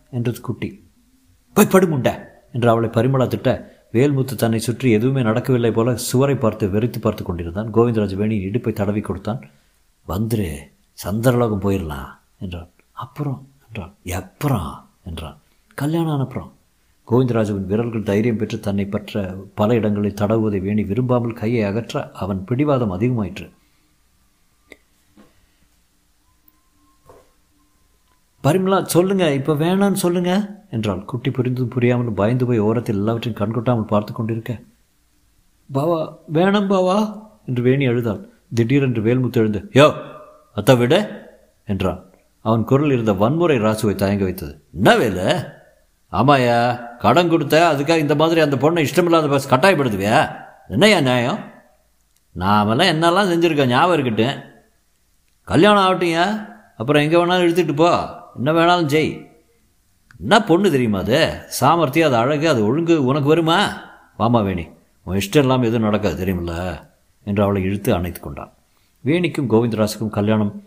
என்றது 0.09 0.41
குட்டி. 0.41 0.69
போய் 1.55 1.73
படுமுண்ட 1.73 2.09
என்று 2.51 2.69
அவளை 2.69 2.89
பரிமளா 2.89 3.27
திட்ட 3.27 3.49
வேல்முத்து 3.93 4.33
தன்னை 4.35 4.59
சுற்றி 4.59 4.91
எதுவுமே 4.91 5.21
நடக்கவில்லை 5.21 5.71
போல 5.71 5.95
சுவரை 5.95 6.35
பார்த்து 6.35 6.67
வெறித்து 6.67 6.99
பார்த்து 6.99 7.23
கொண்டிருந்தான். 7.23 7.73
கோவிந்தராஜ் 7.73 8.15
வேணியின் 8.21 8.47
இடுப்பை 8.49 8.73
தடவி 8.73 9.01
கொடுத்தான். 9.01 9.41
வந்துரு 10.07 10.47
சந்திரலோகம் 10.97 11.63
போயிடலாம் 11.65 12.11
என்றான் 12.39 12.69
அப்புறம் 12.91 13.41
என்றான் 13.67 13.93
எப்புறம் 14.03 14.71
என்றான் 15.03 15.37
கல்யாணம் 15.77 16.15
அனுப்புகிறோம் 16.17 16.53
கோவிந்தராஜுவின் 17.09 17.69
விரல்கள் 17.69 18.09
தைரியம் 18.09 18.39
பெற்று 18.39 18.57
தன்னை 18.65 18.85
பற்ற 18.85 19.21
பல 19.59 19.75
இடங்களில் 19.79 20.19
தடவுவதை 20.19 20.59
வேணி 20.65 20.83
விரும்பாமல் 20.89 21.39
கையை 21.39 21.61
அகற்ற 21.69 22.03
அவன் 22.23 22.41
பிடிவாதம் 22.49 22.93
அதிகமாயிற்று. 22.97 23.47
பரிமலா 28.43 28.77
சொல்லுங்க 28.95 29.25
இப்போ 29.37 29.53
வேணான்னு 29.63 29.99
சொல்லுங்க 30.03 30.31
என்றாள். 30.75 31.01
குட்டி 31.11 31.29
புரிந்தும் 31.37 31.73
புரியாமல் 31.75 32.17
பயந்து 32.19 32.45
போய் 32.49 32.65
ஓரத்தில் 32.67 32.99
எல்லாவற்றையும் 33.01 33.39
கண்கொட்டாமல் 33.41 33.91
பார்த்து 33.93 34.11
கொண்டிருக்க. 34.13 34.53
பாவா 35.69 35.99
வேணாம் 36.35 36.71
பாவா 36.73 36.97
என்று 37.47 37.61
வேணி 37.67 37.87
அழுதாள். 37.91 38.21
திடீரென்று 38.57 39.01
வேல்முத்து 39.07 39.39
எழுந்து 39.41 39.61
யோ 39.79 39.87
அத்தா 40.57 40.73
விட 40.77 40.95
என்றான். 41.67 41.99
அவன் 42.45 42.63
குரல் 42.69 42.93
இருந்த 42.95 43.13
வன்முறை 43.21 43.57
ராசுவை 43.65 43.95
தயங்க 43.95 44.23
வைத்தது. 44.27 44.53
என்ன 44.77 44.95
வேலை? 45.01 45.25
ஆமாயா 46.11 46.79
கடன் 46.97 47.29
கொடுத்த 47.29 47.75
அதுக்காக 47.75 47.97
இந்த 47.97 48.15
மாதிரி 48.15 48.41
அந்த 48.41 48.55
பொண்ணை 48.55 48.85
இஷ்டமில்லாத 48.85 49.29
பஸ் 49.29 49.53
கட்டாயப்படுத்துவியா? 49.53 50.35
என்னையா 50.67 50.99
நியாயம்? 50.99 51.39
நாமெல்லாம் 52.31 52.87
என்னெல்லாம் 52.87 53.31
செஞ்சுருக்கோம் 53.31 53.65
ஞாபகம் 53.65 53.99
இருக்கட்டும் 53.99 54.43
கல்யாணம் 55.43 55.83
ஆகட்டும்யா 55.83 56.47
அப்புறம் 56.77 57.01
எங்கே 57.01 57.15
வேணாலும் 57.15 57.45
எடுத்துகிட்டு 57.45 57.75
போ. 57.75 57.91
என்ன 58.35 58.51
வேணாலும் 58.51 58.85
செய். 58.85 59.27
என்ன 60.19 60.43
பொண்ணு 60.43 60.71
தெரியுமா 60.71 60.99
அது? 60.99 61.41
சாமர்த்தியம் 61.47 62.07
அது 62.07 62.17
அழகு 62.17 62.49
அது 62.49 62.65
ஒழுங்கு 62.65 63.05
உனக்கு 63.05 63.27
வருமா? 63.27 63.81
வாமா 64.19 64.43
வேணி. 64.43 64.67
உன் 65.03 65.17
இஷ்டம் 65.17 65.37
இல்லாமல் 65.37 65.63
எதுவும் 65.63 65.89
நடக்காது 65.89 66.25
தெரியுமில்ல? 66.25 66.81
என்று 67.23 67.43
அவளை 67.43 67.63
இழுத்து 67.63 67.93
அணைத்து 67.93 68.19
கொண்டான். 68.19 68.53
வேணிக்கும் 69.05 69.49
கோவிந்தராசுக்கும் 69.49 70.09
கல்யாணம் 70.09 70.63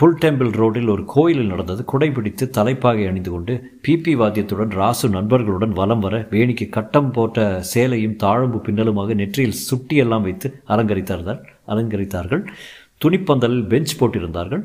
புல் 0.00 0.14
டெம்பிள் 0.20 0.50
ரோட்டில் 0.58 0.90
ஒரு 0.92 1.02
கோயிலில் 1.12 1.50
நடந்தது. 1.52 1.82
குடைபிடித்து 1.90 2.44
தலைப்பாகை 2.56 3.02
அணிந்து 3.08 3.30
கொண்டு 3.32 3.54
பிபி 3.84 4.12
வாத்தியத்துடன் 4.20 4.70
ராசு 4.80 5.06
நண்பர்களுடன் 5.16 5.74
வலம் 5.78 6.02
வர 6.04 6.18
வேணிக்கு 6.30 6.66
கட்டம் 6.76 7.10
போட்ட 7.16 7.38
சேலையும் 7.72 8.14
தாழம்பு 8.22 8.58
பின்னலுமாக 8.66 9.14
நெற்றியில் 9.20 9.58
சுட்டியெல்லாம் 9.68 10.24
வைத்து 10.26 10.48
அலங்கரித்தார்கள் 10.74 11.40
அலங்கரித்தார்கள். 11.72 12.42
துணிப்பந்தலில் 13.04 13.66
பெஞ்ச் 13.72 13.92
போட்டிருந்தார்கள். 14.00 14.62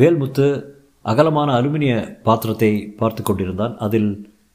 வேல்முத்து 0.00 0.46
அகலமான 1.12 1.52
அலுமினிய 1.58 1.94
பாத்திரத்தை 2.28 2.72
பார்த்து 3.02 3.22
கொண்டிருந்தான். 3.28 3.76
அதில் 3.86 4.10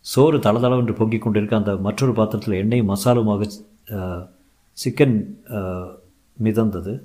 சோறு 0.06 0.40
தளதளவென்று 0.48 0.96
பொங்கிக் 1.00 1.24
கொண்டிருக்க 1.26 1.56
அந்த 1.62 1.76
மற்றொரு 1.88 2.16
பாத்திரத்தில் 2.20 2.60
எண்ணெய் 2.64 2.90
மசாலுமாக 2.92 3.48
சிக்கன் 4.78 5.16
மிதந்தது. 6.38 6.96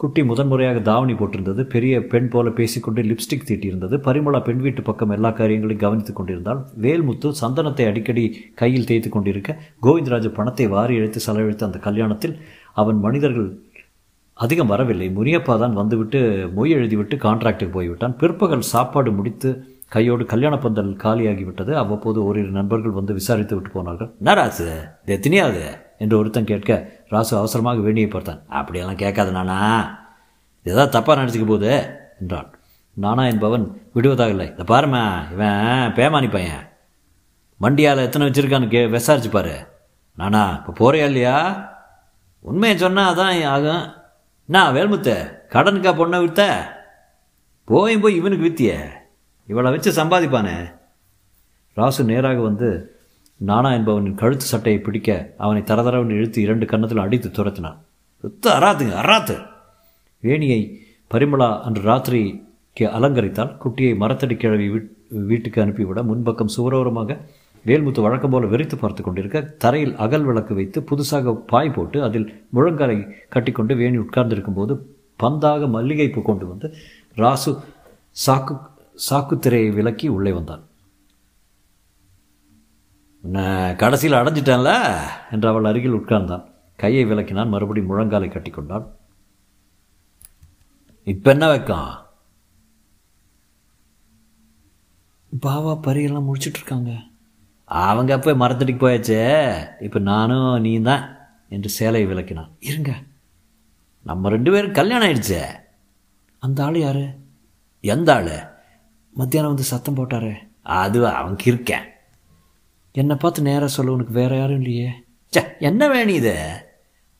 குட்டி 0.00 0.22
முதன்முறையாக 0.22 0.78
தாவணி 0.78 1.12
போட்டிருந்தது. 1.12 1.62
பெரிய 1.74 2.06
பெண் 2.12 2.28
போல 2.32 2.48
பேசிக்கொண்டு 2.50 3.02
லிப்ஸ்டிக் 3.02 3.46
தீட்டியிருந்தது. 3.48 3.96
பரிமளா 4.06 4.40
பெண் 4.48 4.60
வீட்டு 4.64 4.82
பக்கம் 4.82 5.10
எல்லா 5.10 5.30
காரியங்களையும் 5.30 5.84
கவனித்துக் 5.84 6.18
கொண்டிருந்தால் 6.18 6.60
வேல்முத்து 6.84 7.28
சந்தனத்தை 7.40 7.84
அடிக்கடி 7.90 8.24
கையில் 8.54 8.84
தேய்த்து 8.84 9.10
கொண்டிருக்க 9.10 9.56
கோவிந்தராஜ் 9.86 10.28
பணத்தை 10.38 10.66
வாரி 10.74 10.94
இழுத்து 10.94 11.20
செலவழித்த 11.20 11.64
அந்த 11.68 11.80
கல்யாணத்தில் 11.86 12.34
அவன் 12.72 13.00
மனிதர்கள் 13.06 13.48
அதிகம் 14.34 14.70
வரவில்லை. 14.72 15.08
முனியப்பா 15.16 15.54
தான் 15.58 15.78
வந்துவிட்டு 15.80 16.20
மொய் 16.56 16.74
எழுதிவிட்டு 16.76 17.18
கான்ட்ராக்டுக்கு 17.24 17.74
போய்விட்டான். 17.78 18.16
பிற்பகல் 18.16 18.70
சாப்பாடு 18.72 19.12
முடித்து 19.12 19.50
கையோடு 19.88 20.24
கல்யாண 20.24 20.54
பந்தல் 20.58 20.92
காலியாகிவிட்டது. 21.06 21.72
அவ்வப்போது 21.72 22.20
ஓரிரு 22.24 22.52
நண்பர்கள் 22.60 22.98
வந்து 23.00 23.12
விசாரித்து 23.20 23.54
விட்டு 23.54 23.70
போனார்கள். 23.70 24.12
என்ன 24.18 24.50
தெத்தினியாது 25.10 25.64
என்று 25.98 26.18
ஒருத்தன் 26.18 26.44
கேட்க 26.44 26.90
ராசு 27.10 27.36
அவசரமாக 27.36 27.78
வேண்டியை 27.78 28.10
பார்த்தான். 28.10 28.42
அப்படியெல்லாம் 28.48 28.96
கேட்காது 28.96 29.30
நானா? 29.30 29.58
ஏதாவது 30.62 30.98
தப்பாக 30.98 31.18
நினச்சிக்க 31.18 31.46
போகுது 31.46 31.98
என்றான். 32.20 32.58
நானா 32.92 33.24
என்பவன் 33.26 33.88
விடுவதாக 33.92 34.30
இல்லை. 34.30 34.46
இந்த 34.46 34.62
பாருமா 34.62 35.32
இவன் 35.32 35.92
பேமானி 35.94 36.30
பையன். 36.30 36.68
மண்டியால் 37.60 38.02
எத்தனை 38.02 38.28
வச்சுருக்கான்னு 38.28 38.68
கே 38.68 38.86
விசாரிச்சு 38.86 39.30
பாரு. 39.30 39.66
நானா 40.16 40.64
இப்போ 40.66 40.92
போறியா 40.92 41.04
இல்லையா? 41.04 41.68
உண்மையை 42.40 42.78
சொன்னால் 42.78 43.16
அதான் 43.16 43.46
ஆகும். 43.46 43.92
என்ன 44.46 44.72
வேல்முத்த 44.72 45.38
கடனுக்கா 45.48 45.90
பொண்ணை 45.92 46.24
வித்த? 46.24 46.66
போயும் 47.64 48.00
போய் 48.00 48.16
இவனுக்கு 48.16 48.46
வித்திய. 48.46 48.90
இவளை 49.46 49.70
வச்சு 49.70 49.92
சம்பாதிப்பானே. 49.92 50.74
ராசு 51.74 52.04
நேராக 52.04 52.40
வந்து 52.40 52.95
நானா 53.40 53.70
என்பவனின் 53.70 54.14
கழுத்து 54.14 54.46
சட்டையை 54.46 54.80
பிடிக்க 54.82 55.34
அவனை 55.38 55.62
தரதரவன் 55.62 56.10
இழுத்து 56.10 56.42
இரண்டு 56.42 56.66
கன்னத்தில் 56.66 56.98
அடித்து 56.98 57.28
துரத்தினான். 57.28 57.78
சுத்த 58.20 58.50
அராத்துங்க 58.50 58.94
அராத்து 59.02 59.36
வேணியை 60.22 60.60
பரிமளா 61.14 61.60
அன்று 61.60 61.82
ராத்திரிக்கு 61.82 62.84
அலங்கரித்தால் 62.96 63.56
குட்டியை 63.64 63.96
மரத்தடி 63.96 64.36
கிழவி 64.36 64.68
வீட்டுக்கு 65.08 65.62
அனுப்பிவிட 65.62 66.02
முன்பக்கம் 66.02 66.54
சுவரோரமாக 66.56 67.18
வேல்முத்து 67.66 68.00
வழக்கம் 68.00 68.30
போல 68.30 68.46
வெறித்து 68.46 68.76
பார்த்து 68.78 69.02
கொண்டிருக்க 69.02 69.40
தரையில் 69.40 69.94
அகல் 69.96 70.24
விளக்கு 70.24 70.54
வைத்து 70.54 70.80
புதுசாக 70.80 71.34
பாய் 71.46 71.70
போட்டு 71.70 72.02
அதில் 72.02 72.46
முழங்காலை 72.54 72.98
கட்டிக்கொண்டு 73.28 73.74
வேணி 73.74 73.96
உட்கார்ந்திருக்கும் 73.96 74.54
போது 74.54 74.74
பந்தாக 75.22 75.68
மல்லிகைப்பூ 75.70 76.22
கொண்டு 76.22 76.46
வந்து 76.46 76.74
ராசு 77.16 77.52
சாக்கு 78.26 78.54
சாக்குத்திரையை 79.10 79.74
விலக்கி 79.74 80.08
உள்ளே 80.08 80.32
வந்தான். 80.32 80.65
நான் 83.26 83.76
கடைசியில் 83.76 84.18
அடைஞ்சிட்டேன்ல? 84.18 84.96
என்று 85.30 85.48
அவள் 85.48 85.64
அருகில் 85.64 85.92
உட்கார்ந்தான். 85.92 86.52
கையை 86.76 87.04
விளக்கினான். 87.06 87.48
மறுபடியும் 87.48 87.90
முழங்காலை 87.90 88.28
கட்டிக்கொண்டான் 88.28 88.86
இப்போ 91.02 91.30
என்ன 91.30 91.54
வைக்கம்? 91.54 91.90
பாவா 95.40 95.78
பரியெல்லாம் 95.82 96.24
முடிச்சிட்டு 96.24 96.58
இருக்காங்க 96.58 96.90
அவங்க 97.64 98.14
அப்போ 98.14 98.32
மரத்தடிக்கு 98.32 98.80
போயாச்சே. 98.80 99.82
இப்போ 99.82 99.98
நானும் 99.98 100.60
நீ 100.60 100.80
தான் 100.80 101.16
என்று 101.48 101.68
சேலையை 101.68 102.10
விளக்கினான். 102.10 102.50
இருங்க. 102.60 103.02
நம்ம 104.02 104.28
ரெண்டு 104.28 104.50
பேரும் 104.50 104.72
கல்யாணம் 104.72 105.08
ஆயிடுச்சே. 105.08 105.44
அந்த 106.38 106.64
ஆள் 106.64 106.78
யாரு? 106.78 107.18
எந்த 107.80 108.14
ஆள்? 108.14 108.50
மத்தியானம் 109.14 109.52
வந்து 109.52 109.66
சத்தம் 109.66 109.96
போட்டாரு. 109.96 110.34
அது 110.62 111.08
அவன் 111.08 111.36
இருக்கேன் 111.44 111.94
என்னை 113.00 113.16
பார்த்து 113.16 113.42
நேராக 113.42 113.66
சொல்ல 113.66 113.92
உனக்கு 113.92 114.12
வேறு 114.12 114.36
யாரும் 114.38 114.60
இல்லையே. 114.60 114.90
சே 115.32 115.40
என்ன 115.58 115.88
வேணும் 115.88 116.14
இது? 116.14 116.64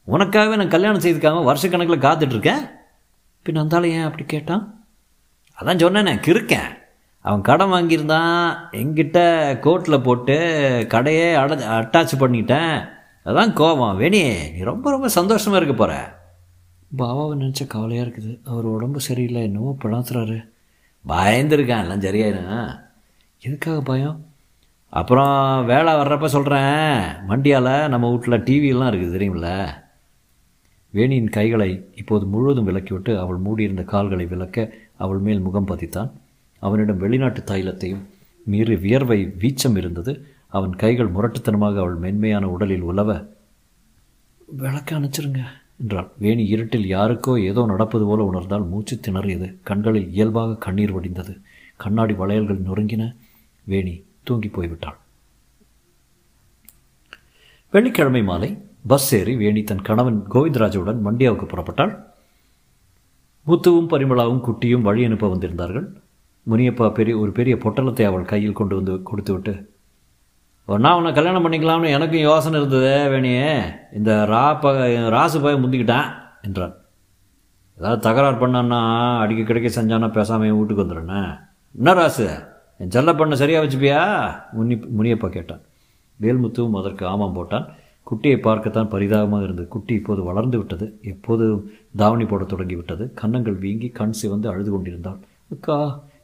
உனக்காகவே 0.09 0.56
நான் 0.56 0.68
கல்யாணம் 0.68 1.00
செய்துக்காக 1.00 1.52
வருஷக்கணக்கில் 1.52 2.04
காத்துட்ருக்கேன் 2.04 2.71
பின் 3.42 3.56
அந்தாலும் 3.56 3.95
ஏன் 3.97 4.02
அப்படி 4.02 4.25
கேட்டான்? 4.25 4.85
அதான் 5.59 5.83
சொன்னேனே 5.83 6.14
கிருக்கேன் 6.26 6.71
அவன் 7.21 7.40
கடன் 7.40 7.73
வாங்கியிருந்தான் 7.73 8.56
எங்கிட்ட 8.73 9.18
கோர்ட்டில் 9.64 10.02
போட்டு 10.02 10.37
கடையே 10.88 11.35
அட 11.35 11.54
அட்டாச் 11.80 12.21
பண்ணிட்டேன். 12.21 12.88
அதான் 13.25 13.52
கோபம். 13.52 13.99
வேணி 13.99 14.52
நீ 14.52 14.62
ரொம்ப 14.62 14.90
ரொம்ப 14.90 15.09
சந்தோஷமாக 15.09 15.64
இருக்க 15.64 15.87
போகிற 15.87 15.95
பாபாவை 16.97 17.35
நினச்ச 17.42 17.66
கவலையாக 17.66 18.09
இருக்குது. 18.09 18.40
அவர் 18.45 18.64
உடம்பு 18.64 19.00
சரியில்லை 19.00 19.42
என்னவோ 19.42 19.76
பிளாத்துறாரு 19.85 20.38
பயந்துருக்கான் 21.09 21.85
எல்லாம் 21.85 22.00
சரியாயிரும். 22.00 22.78
எதுக்காக 23.40 23.80
பயம்? 23.80 24.25
அப்புறம் 24.99 25.65
வேலை 25.65 25.95
வர்றப்ப 25.95 26.25
சொல்கிறேன் 26.25 27.00
மண்டியால் 27.29 27.88
நம்ம 27.88 28.11
வீட்டில் 28.12 28.45
டிவியெல்லாம் 28.47 28.91
இருக்குது 28.91 29.15
தெரியுமில்ல? 29.17 29.75
வேணியின் 30.95 31.31
கைகளை 31.31 31.88
இப்போது 31.95 32.26
முழுவதும் 32.26 32.69
விலக்கிவிட்டு 32.69 33.19
அவள் 33.19 33.37
மூடியிருந்த 33.37 33.83
கால்களை 33.83 34.26
விளக்க 34.26 34.75
அவள் 34.97 35.19
மேல் 35.19 35.41
முகம் 35.41 35.67
பதித்தான். 35.67 36.11
அவனிடம் 36.59 36.97
வெளிநாட்டு 36.97 37.41
தைலத்தையும் 37.41 38.03
மீறி 38.45 38.76
வியர்வை 38.76 39.35
வீச்சம் 39.38 39.76
இருந்தது. 39.76 40.26
அவன் 40.49 40.76
கைகள் 40.76 41.12
முரட்டுத்தனமாக 41.12 41.76
அவள் 41.76 41.95
மென்மையான 41.95 42.49
உடலில் 42.49 42.83
உலவ 42.83 43.29
விளக்க 44.47 44.97
அணைச்சிருங்க 44.97 45.43
என்றாள். 45.81 46.09
வேணி 46.19 46.47
இருட்டில் 46.47 46.91
யாருக்கோ 46.97 47.43
ஏதோ 47.43 47.65
நடப்பது 47.67 48.05
போல 48.05 48.25
உணர்ந்தால் 48.25 48.69
மூச்சு 48.69 49.00
திணறியது. 49.07 49.57
கண்களில் 49.62 50.12
இயல்பாக 50.12 50.57
கண்ணீர் 50.57 50.97
வடிந்தது. 51.00 51.41
கண்ணாடி 51.76 52.15
வளையல்கள் 52.15 52.61
நொறுங்கின. 52.61 53.17
வேணி 53.65 54.06
தூங்கி 54.28 54.50
போய்விட்டாள் 54.56 54.99
வெள்ளிக்கிழமை 57.73 58.23
மாலை 58.28 58.50
பஸ் 58.90 59.09
ஏறி 59.18 59.33
வேணி 59.40 59.62
தன் 59.68 59.87
கணவன் 59.87 60.18
கோவிந்தராஜுடன் 60.33 61.00
மண்டியாவுக்கு 61.06 61.47
புறப்பட்டாள். 61.52 61.92
முத்துவும் 63.47 63.88
பரிமளாவும் 63.92 64.45
குட்டியும் 64.47 64.87
வழி 64.88 65.02
அனுப்ப 65.09 65.28
வந்திருந்தார்கள். 65.33 65.87
முனியப்பா 66.47 66.87
பெரிய 66.99 67.14
ஒரு 67.23 67.30
பெரிய 67.38 67.54
பொட்டலத்தை 67.64 68.04
அவள் 68.11 68.30
கையில் 68.33 68.59
கொண்டு 68.59 68.75
வந்து 68.78 68.95
கொடுத்து 69.09 69.33
விட்டு 69.35 69.54
ஒன்றா 70.68 70.90
உன்னை 70.99 71.11
கல்யாணம் 71.16 71.45
பண்ணிக்கலாம்னு 71.45 71.92
எனக்கும் 71.97 72.26
யோசனை 72.28 72.56
இருந்ததே 72.61 72.97
வேணியே. 73.12 73.50
இந்த 73.99 74.11
ரா 74.33 74.45
ப 74.62 74.73
ராசு 75.14 75.38
பய 75.45 75.56
முந்திக்கிட்டான் 75.62 76.09
என்றான். 76.47 76.75
ஏதாவது 77.78 78.04
தகராறு 78.06 78.37
பண்ணான்னா 78.42 78.80
அடிக்க 79.23 79.42
கிடைக்க 79.42 79.68
செஞ்சானா 79.76 80.09
பேசாமல் 80.18 80.56
வீட்டுக்கு 80.59 80.85
வந்துடுறேண்ணே 80.85 81.23
என்ன 81.78 81.95
ராசு? 82.00 82.26
என் 82.80 82.90
செல்ல 82.90 83.14
பண்ண 83.14 83.35
சரியாக 83.37 83.62
வச்சுப்பியா? 83.64 84.00
முனி 84.56 84.75
முனியப்பா 84.99 85.28
கேட்டான். 85.28 85.62
வேல்முத்துவும் 86.21 86.78
அதற்கு 86.80 87.06
ஆமாம் 87.06 87.37
போட்டான். 87.37 87.66
குட்டியை 88.06 88.38
பார்க்கத்தான் 88.40 88.90
பரிதாபமாக 88.95 89.45
இருந்தது. 89.45 89.68
குட்டி 89.68 89.95
இப்போது 89.95 90.23
வளர்ந்து 90.23 90.59
விட்டது. 90.59 90.87
எப்போது 91.02 91.45
தாவணி 91.97 92.25
போட 92.25 92.45
தொடங்கி 92.45 92.75
விட்டது. 92.75 93.12
கன்னங்கள் 93.14 93.56
வீங்கி 93.64 93.88
கண் 93.88 94.11
சிவந்து 94.11 94.49
அழுது 94.49 94.71
கொண்டிருந்தாள். 94.71 95.21
அக்கா 95.52 95.78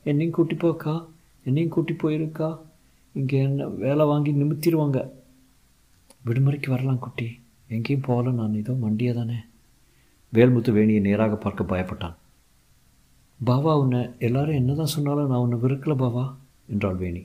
என்னையும் 0.04 0.34
கூட்டி 0.34 0.54
போக்கா 0.54 0.94
என்னையும் 1.46 1.70
கூட்டி 1.70 1.94
போயிருக்கா. 2.02 2.58
இங்கே 3.14 3.38
என்ன 3.42 3.66
வேலை 3.84 4.04
வாங்கி 4.04 4.32
நிமித்திடுவாங்க 4.32 4.98
விடுமுறைக்கு 6.26 6.68
வரலாம் 6.70 6.98
குட்டி. 6.98 7.28
எங்கேயும் 7.68 8.06
போகல 8.08 8.30
நான். 8.30 8.54
இதோ 8.54 8.72
மண்டியாக 8.84 9.14
தானே 9.14 9.38
வேல்முத்து 10.32 10.70
வேணியை 10.76 11.00
நேராக 11.00 11.34
பார்க்க 11.36 11.72
பயப்பட்டான். 11.72 12.14
பாவா 13.40 13.72
உன்னை 13.78 14.00
எல்லாரும் 14.18 14.54
என்னதான் 14.54 14.94
சொன்னாலும் 14.94 15.30
நான் 15.30 15.44
உன்னை 15.46 15.58
வெறுக்கல 15.58 15.94
பாவா. 15.96 16.24
என்றாள் 16.72 17.02
வேணி. 17.02 17.22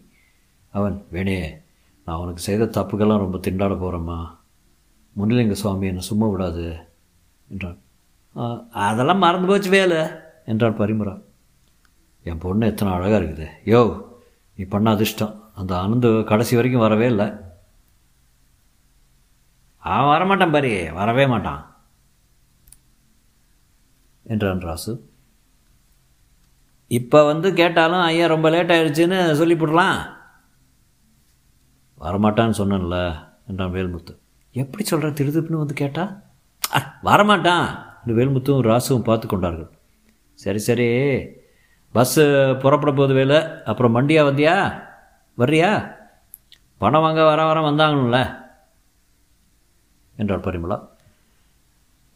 அவன் 0.74 0.96
வேணே 1.16 1.38
நான் 2.08 2.22
உனக்கு 2.24 2.42
செய்த 2.48 2.66
தப்புக்கெல்லாம் 2.78 3.24
ரொம்ப 3.24 3.38
திண்டாட 3.46 3.74
போகிறேம்மா 3.82 4.20
முன்னிலிங்க 5.16 5.56
சுவாமி 5.62 5.90
என்னை 5.92 6.04
சும்மா 6.10 6.28
விடாது 6.34 6.66
என்றான். 7.54 7.80
அதெல்லாம் 8.88 9.24
மறந்து 9.26 9.50
போச்சு 9.50 9.70
வேலை 9.78 10.02
என்றாள் 10.52 10.80
பரிமுறா 10.82 11.16
என் 12.30 12.44
பொண்ணு 12.44 12.70
எத்தனை 12.72 12.90
அழகாக 12.96 13.20
இருக்குது. 13.22 13.48
யோ 13.72 13.82
நீ 14.58 14.64
பண்ண 14.74 14.88
அதிர்ஷ்டம். 14.96 15.34
அந்த 15.60 15.74
அனந்து 15.84 16.10
கடைசி 16.32 16.54
வரைக்கும் 16.58 16.86
வரவே 16.86 17.08
இல்லை. 17.14 17.28
அவன் 19.84 20.12
வரமாட்டான் 20.14 20.54
பாரி 20.56 20.72
வரவே 21.00 21.26
மாட்டான் 21.34 21.62
என்றான் 24.34 24.66
ராசு. 24.68 24.94
இப்போ 26.88 27.24
வந்து 27.24 27.54
கேட்டாலும் 27.54 28.00
ஐயா 28.00 28.28
ரொம்ப 28.28 28.50
லேட் 28.50 28.72
ஆயிடுச்சுன்னு 28.72 29.18
சொல்லிவிடலாம் 29.40 30.16
வரமாட்டான்னு 32.00 32.58
சொன்னேன்ல 32.58 33.16
என்றான் 33.48 33.74
வேல்முத்து. 33.74 34.18
எப்படி 34.52 34.84
சொல்கிற 34.84 35.12
திருதுப்புன்னு 35.12 35.64
வந்து 35.64 35.74
கேட்டா? 35.74 36.22
வரமாட்டான் 37.04 37.86
என்று 38.06 38.26
வேல்முத்தும் 38.26 38.62
ராசுவும் 38.62 39.04
பார்த்து 39.04 39.28
கொண்டார்கள். 39.28 39.70
சரி 40.34 40.58
சரி 40.58 40.88
பஸ்ஸு 41.94 42.60
புறப்பட 42.60 42.92
போகுது 42.92 43.14
வேலை. 43.14 43.64
அப்புறம் 43.66 43.96
மண்டியா 43.96 44.22
வந்தியா? 44.30 44.84
வர்றியா? 45.38 45.96
பணம் 46.78 47.02
வாங்க 47.02 47.24
வர 47.24 47.46
வர 47.46 47.60
வந்தாங்கல்ல? 47.60 48.46
என்றாள் 50.16 50.40
பரிமளா. 50.40 50.88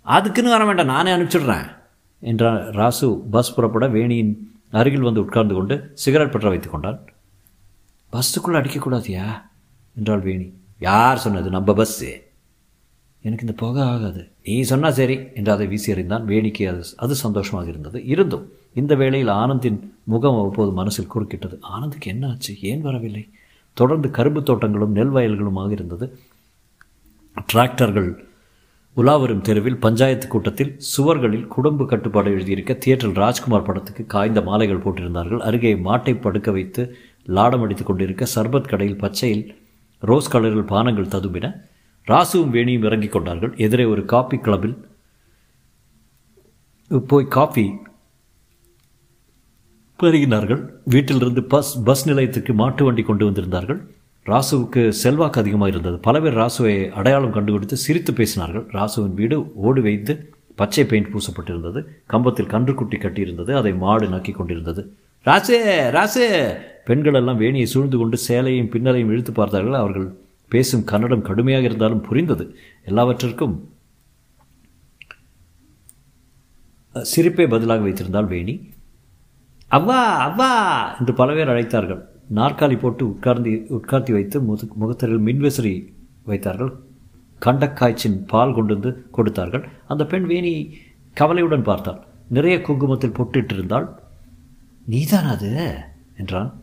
அதுக்குன்னு 0.01 0.49
வர 0.49 0.65
வேண்டாம் 0.65 0.85
நானே 0.85 1.11
அனுப்பிச்சிடுறேன் 1.11 1.75
என்றான் 2.19 2.57
ராசு. 2.57 3.21
பஸ் 3.31 3.55
புறப்பட 3.55 3.87
வேணியின் 3.87 4.50
அருகில் 4.71 5.01
வந்து 5.01 5.19
உட்கார்ந்து 5.19 5.53
கொண்டு 5.53 5.91
சிகரெட் 5.93 6.31
பற்ற 6.31 6.49
வைத்துக் 6.49 6.71
கொண்டான் 6.71 6.99
பஸ்ஸுக்குள்ளே 8.13 8.59
அடிக்கக்கூடாதியா? 8.61 9.41
என்றாள் 9.97 10.19
வேணி. 10.19 10.53
யார் 10.79 11.17
சொன்னது? 11.17 11.49
நம்ம 11.49 11.73
பஸ்ஸு. 11.73 12.21
எனக்கு 13.21 13.45
இந்த 13.45 13.51
புகை 13.51 13.83
ஆகாது. 13.83 14.27
நீ 14.43 14.61
சொன்னா 14.61 14.91
சரி 14.91 15.19
என்று 15.35 15.51
அதை 15.51 15.67
வீசி 15.67 15.93
எறிந்தான் 15.93 16.25
வேணிக்கு 16.25 16.67
அது 16.69 16.83
அது 16.97 17.15
சந்தோஷமாக 17.15 17.69
இருந்தது. 17.69 18.05
இருந்தும் 18.05 18.51
இந்த 18.73 18.95
வேளையில் 18.95 19.27
ஆனந்தின் 19.27 19.79
முகம் 20.03 20.35
அவ்வப்போது 20.35 20.71
மனசில் 20.71 21.11
குறுக்கிட்டது. 21.15 21.57
ஆனந்துக்கு 21.61 22.09
என்ன 22.09 22.29
ஆச்சு? 22.29 22.59
ஏன் 22.61 22.81
வரவில்லை? 22.81 23.29
தொடர்ந்து 23.73 24.11
கரும்பு 24.11 24.43
தோட்டங்களும் 24.43 24.91
நெல் 24.91 25.11
வயல்களுமாக 25.11 25.71
இருந்தது. 25.71 26.19
டிராக்டர்கள் 27.53 28.25
உலாவரும் 28.97 29.41
தெருவில் 29.41 29.77
பஞ்சாயத்து 29.77 30.27
கூட்டத்தில் 30.27 30.79
சுவர்களில் 30.97 31.47
குடும்ப 31.47 31.85
கட்டுப்பாடு 31.85 32.31
எழுதியிருக்க 32.35 32.77
தியேட்டரில் 32.77 33.13
ராஜ்குமார் 33.13 33.61
படத்துக்கு 33.61 34.05
காய்ந்த 34.05 34.41
மாலைகள் 34.41 34.81
போட்டிருந்தார்கள். 34.81 35.37
அருகே 35.37 35.75
மாட்டை 35.75 36.21
படுக்க 36.21 36.51
வைத்து 36.51 36.95
லாடம் 37.23 37.61
அடித்துக் 37.61 37.85
கொண்டிருக்க 37.85 38.27
சர்பத் 38.35 38.67
கடையில் 38.67 38.99
பச்சையில் 38.99 39.55
ரோஸ் 39.99 40.31
கலரில் 40.33 40.69
பானங்கள் 40.73 41.11
ததும்பின 41.13 41.53
ராசுவும் 42.07 42.53
வேணியும் 42.53 42.85
இறங்கிக் 42.85 43.11
கொண்டார்கள். 43.11 43.53
எதிரே 43.57 43.83
ஒரு 43.83 44.05
காபி 44.05 44.37
கிளப்பில் 44.37 44.75
போய் 47.07 47.31
காஃபி 47.37 47.65
பருகினார்கள். 49.99 50.61
வீட்டிலிருந்து 50.85 51.43
பஸ் 51.43 51.83
பஸ் 51.83 52.07
நிலையத்துக்கு 52.07 52.53
மாட்டு 52.53 52.85
வண்டி 52.85 53.01
கொண்டு 53.01 53.29
வந்திருந்தார்கள். 53.29 53.81
ராசுவுக்கு 54.25 54.89
செல்வாக்கு 54.89 55.39
அதிகமாக 55.41 55.69
இருந்தது 55.69 55.97
பல 55.97 56.21
பேர் 56.21 56.37
ராசுவை 56.37 56.91
அடையாளம் 56.91 57.31
கண்டுபிடித்து 57.31 57.77
சிரித்து 57.77 58.11
பேசினார்கள். 58.13 58.65
ராசுவின் 58.71 59.13
வீடு 59.13 59.37
ஓடு 59.55 59.81
வைத்து 59.81 60.13
பச்சை 60.55 60.85
பெயிண்ட் 60.85 61.11
பூசப்பட்டிருந்தது. 61.13 61.79
கம்பத்தில் 62.07 62.45
கன்றுக்குட்டி 62.45 62.97
கட்டியிருந்தது. 62.99 63.51
அதை 63.51 63.73
மாடு 63.73 64.07
நக்கி 64.09 64.31
கொண்டிருந்தது. 64.31 64.81
ராசே 65.25 65.57
ராசே! 65.91 66.27
பெண்கள் 66.85 67.13
எல்லாம் 67.13 67.39
வேணியை 67.39 67.63
சூழ்ந்து 67.63 67.97
கொண்டு 67.97 68.17
சேலையும் 68.27 68.71
பின்னலையும் 68.73 69.11
இழுத்து 69.11 69.31
பார்த்தார்கள். 69.31 69.73
அவர்கள் 69.73 70.07
பேசும் 70.51 70.83
கன்னடம் 70.83 71.21
கடுமையாக 71.21 71.63
இருந்தாலும் 71.63 72.01
புரிந்தது. 72.01 72.45
எல்லாவற்றிற்கும் 72.85 73.55
சிரிப்பே 76.95 77.49
பதிலாக 77.49 77.81
வைத்திருந்தால் 77.81 78.25
வேணி. 78.25 78.55
அவ்வா 79.71 79.99
அவ்வா! 80.27 80.49
என்று 80.99 81.13
பல 81.13 81.33
பேர் 81.33 81.49
அழைத்தார்கள். 81.49 82.01
நாற்காலி 82.35 82.79
போட்டு 82.79 83.09
உட்கார்ந்து 83.09 83.65
உட்கார்த்தி 83.69 84.11
வைத்து 84.11 84.41
முது 84.41 84.67
முகத்தரில் 84.81 85.25
மின்விசிறி 85.25 85.93
வைத்தார்கள். 86.23 86.73
கண்டக்காய்ச்சின் 87.45 88.27
பால் 88.27 88.53
கொண்டு 88.53 88.73
வந்து 88.73 89.05
கொடுத்தார்கள். 89.11 89.67
அந்த 89.87 90.05
பெண் 90.05 90.25
வேணி 90.25 90.73
கவலையுடன் 91.13 91.63
பார்த்தாள். 91.63 92.01
நிறைய 92.27 92.61
குங்குமத்தில் 92.61 93.17
பொட்டிட்டிருந்தாள். 93.17 93.87
நீதான் 94.85 95.25
அது? 95.25 95.77
என்றான். 96.17 96.59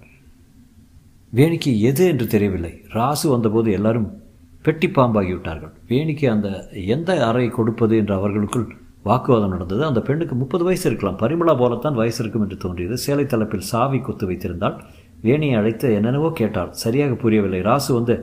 வேணிக்கு 1.34 1.80
எது 1.80 2.06
என்று 2.06 2.26
தெரியவில்லை. 2.26 2.82
ராசு 2.92 3.28
வந்தபோது 3.28 3.72
எல்லாரும் 3.72 4.22
பெட்டி 4.62 4.86
பாம்பாகிவிட்டார்கள். 4.86 5.72
வேணிக்கு 5.88 6.30
அந்த 6.30 6.68
எந்த 6.70 7.26
அறை 7.26 7.48
கொடுப்பது 7.48 7.96
என்று 7.96 8.14
அவர்களுக்குள் 8.14 8.76
வாக்குவாதம் 9.02 9.50
நடந்தது. 9.50 9.84
அந்த 9.84 10.00
பெண்ணுக்கு 10.00 10.34
முப்பது 10.34 10.64
வயசு 10.64 10.90
இருக்கலாம். 10.90 11.18
பரிமளா 11.18 11.58
போலத்தான் 11.58 11.94
வயசு 11.94 12.22
இருக்கும் 12.22 12.42
என்று 12.42 12.56
தோன்றியது. 12.56 12.96
சேலை 12.96 13.26
தலைப்பில் 13.26 13.60
சாவி 13.60 13.98
கொத்து 13.98 14.30
வைத்திருந்தாள். 14.30 14.80
வேணியை 15.22 15.56
அழைத்து 15.56 15.94
என்னென்னவோ 15.94 16.30
கேட்டாள். 16.34 16.72
சரியாக 16.72 17.14
புரியவில்லை. 17.14 17.60
ராசு 17.60 17.92
வந்து 17.92 18.14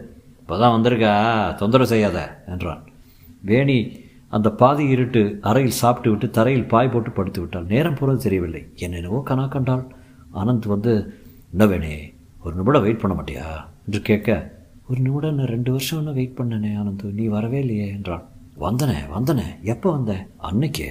இப்போதான் 0.42 0.76
வந்திருக்கா 0.76 1.56
தொந்தரவு 1.56 1.88
செய்யாத 1.88 2.44
என்றான். 2.48 2.82
வேணி 3.42 4.04
அந்த 4.30 4.50
பாதி 4.52 4.88
இருட்டு 4.88 5.38
அறையில் 5.42 5.80
சாப்பிட்டு 5.82 6.10
விட்டு 6.10 6.30
தரையில் 6.30 6.68
பாய் 6.68 6.90
போட்டு 6.90 7.12
படுத்து 7.12 7.40
விட்டாள். 7.42 7.66
நேரம் 7.66 7.94
போகிறது 7.94 8.24
தெரியவில்லை. 8.24 8.68
என்னென்னவோ 8.76 9.24
கனா 9.26 9.48
கண்டாள். 9.48 9.86
ஆனந்த் 10.34 10.68
வந்து 10.68 10.94
என்ன 11.52 11.66
வேணே 11.66 12.14
ஒரு 12.44 12.56
நிமிடம் 12.56 12.82
வெயிட் 12.82 13.00
பண்ண 13.00 13.22
மாட்டியா? 13.22 13.46
என்று 13.86 14.02
கேட்க 14.02 14.54
ஒரு 14.90 15.02
நிமிடம் 15.02 15.36
நான் 15.36 15.54
ரெண்டு 15.56 15.72
வருஷம் 15.72 16.00
என்ன 16.00 16.12
வெயிட் 16.12 16.38
பண்ணனே 16.38 16.72
ஆனந்த் 16.82 17.06
நீ 17.12 17.26
வரவே 17.26 17.60
இல்லையே 17.60 17.88
என்றான். 17.88 18.26
வந்தனே 18.60 18.98
வந்தனே 19.16 19.48
எப்போ 19.62 19.92
வந்த? 19.92 20.28
அன்னைக்கு. 20.38 20.88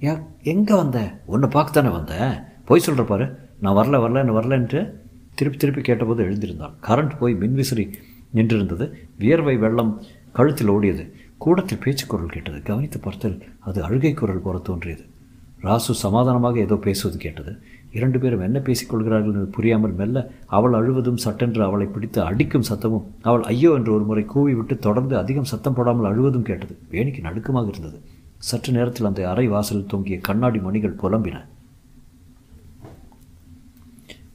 யா 0.00 0.22
எங்கே 0.42 0.74
வந்த? 0.74 1.20
உன்னை 1.26 1.48
பார்க்க 1.48 1.80
தானே 1.80 1.94
வந்தேன் 1.94 2.32
போய் 2.64 2.80
சொல்கிற 2.80 3.06
பாரு. 3.06 3.26
நான் 3.60 3.76
வரல 3.76 3.96
வரலன்னு 4.04 4.36
வரலன்ட்டு. 4.38 4.80
திருப்பி 5.40 5.58
திருப்பி 5.58 5.82
கேட்டபோது 5.88 6.20
எழுந்திருந்தான். 6.28 6.74
கரண்ட் 6.88 7.18
போய் 7.20 7.40
மின்விசிறி 7.42 7.86
நின்றிருந்தது. 8.36 8.86
வியர்வை 9.22 9.56
வெள்ளம் 9.64 9.92
கழுத்தில் 10.38 10.72
ஓடியது. 10.74 11.04
கூடத்தில் 11.44 11.82
பேச்சு 11.84 12.04
குரல் 12.06 12.34
கேட்டது. 12.34 12.58
கவனித்து 12.68 12.98
பார்த்தால் 12.98 13.36
அது 13.68 13.78
அழுகை 13.86 14.12
குரல் 14.14 14.44
போல 14.44 14.58
தோன்றியது. 14.68 15.04
ராசு 15.66 15.92
சமாதானமாக 16.02 16.58
ஏதோ 16.66 16.76
பேசுவது 16.86 17.16
கேட்டது. 17.24 17.52
இரண்டு 17.98 18.18
பேரும் 18.22 18.44
என்ன 18.46 18.58
பேசிக்கொள்கிறார்கள் 18.66 19.34
என்று 19.34 19.54
புரியாமல் 19.56 19.96
மெல்ல 20.00 20.18
அவள் 20.56 20.76
அழுவதும் 20.78 21.22
சட்டென்று 21.24 21.62
அவளை 21.64 21.86
பிடித்து 21.86 22.20
அடிக்கும் 22.28 22.66
சத்தமும் 22.68 23.06
அவள் 23.28 23.44
ஐயோ 23.52 23.70
என்று 23.78 23.92
ஒரு 23.96 24.04
முறை 24.10 24.24
கூவிவிட்டு 24.34 24.76
தொடர்ந்து 24.86 25.14
அதிகம் 25.16 25.50
சத்தம் 25.52 25.76
போடாமல் 25.78 26.08
அழுவதும் 26.10 26.46
கேட்டது. 26.50 26.76
வேணிக்கு 26.92 27.22
நடுக்கமாக 27.28 27.72
இருந்தது. 27.72 27.98
சற்று 28.48 28.72
நேரத்தில் 28.72 29.08
அந்த 29.10 29.22
அறை 29.30 29.46
வாசலில் 29.48 29.90
தொங்கிய 29.94 30.18
கண்ணாடி 30.28 30.58
மணிகள் 30.58 31.00
புலம்பின. 31.02 31.38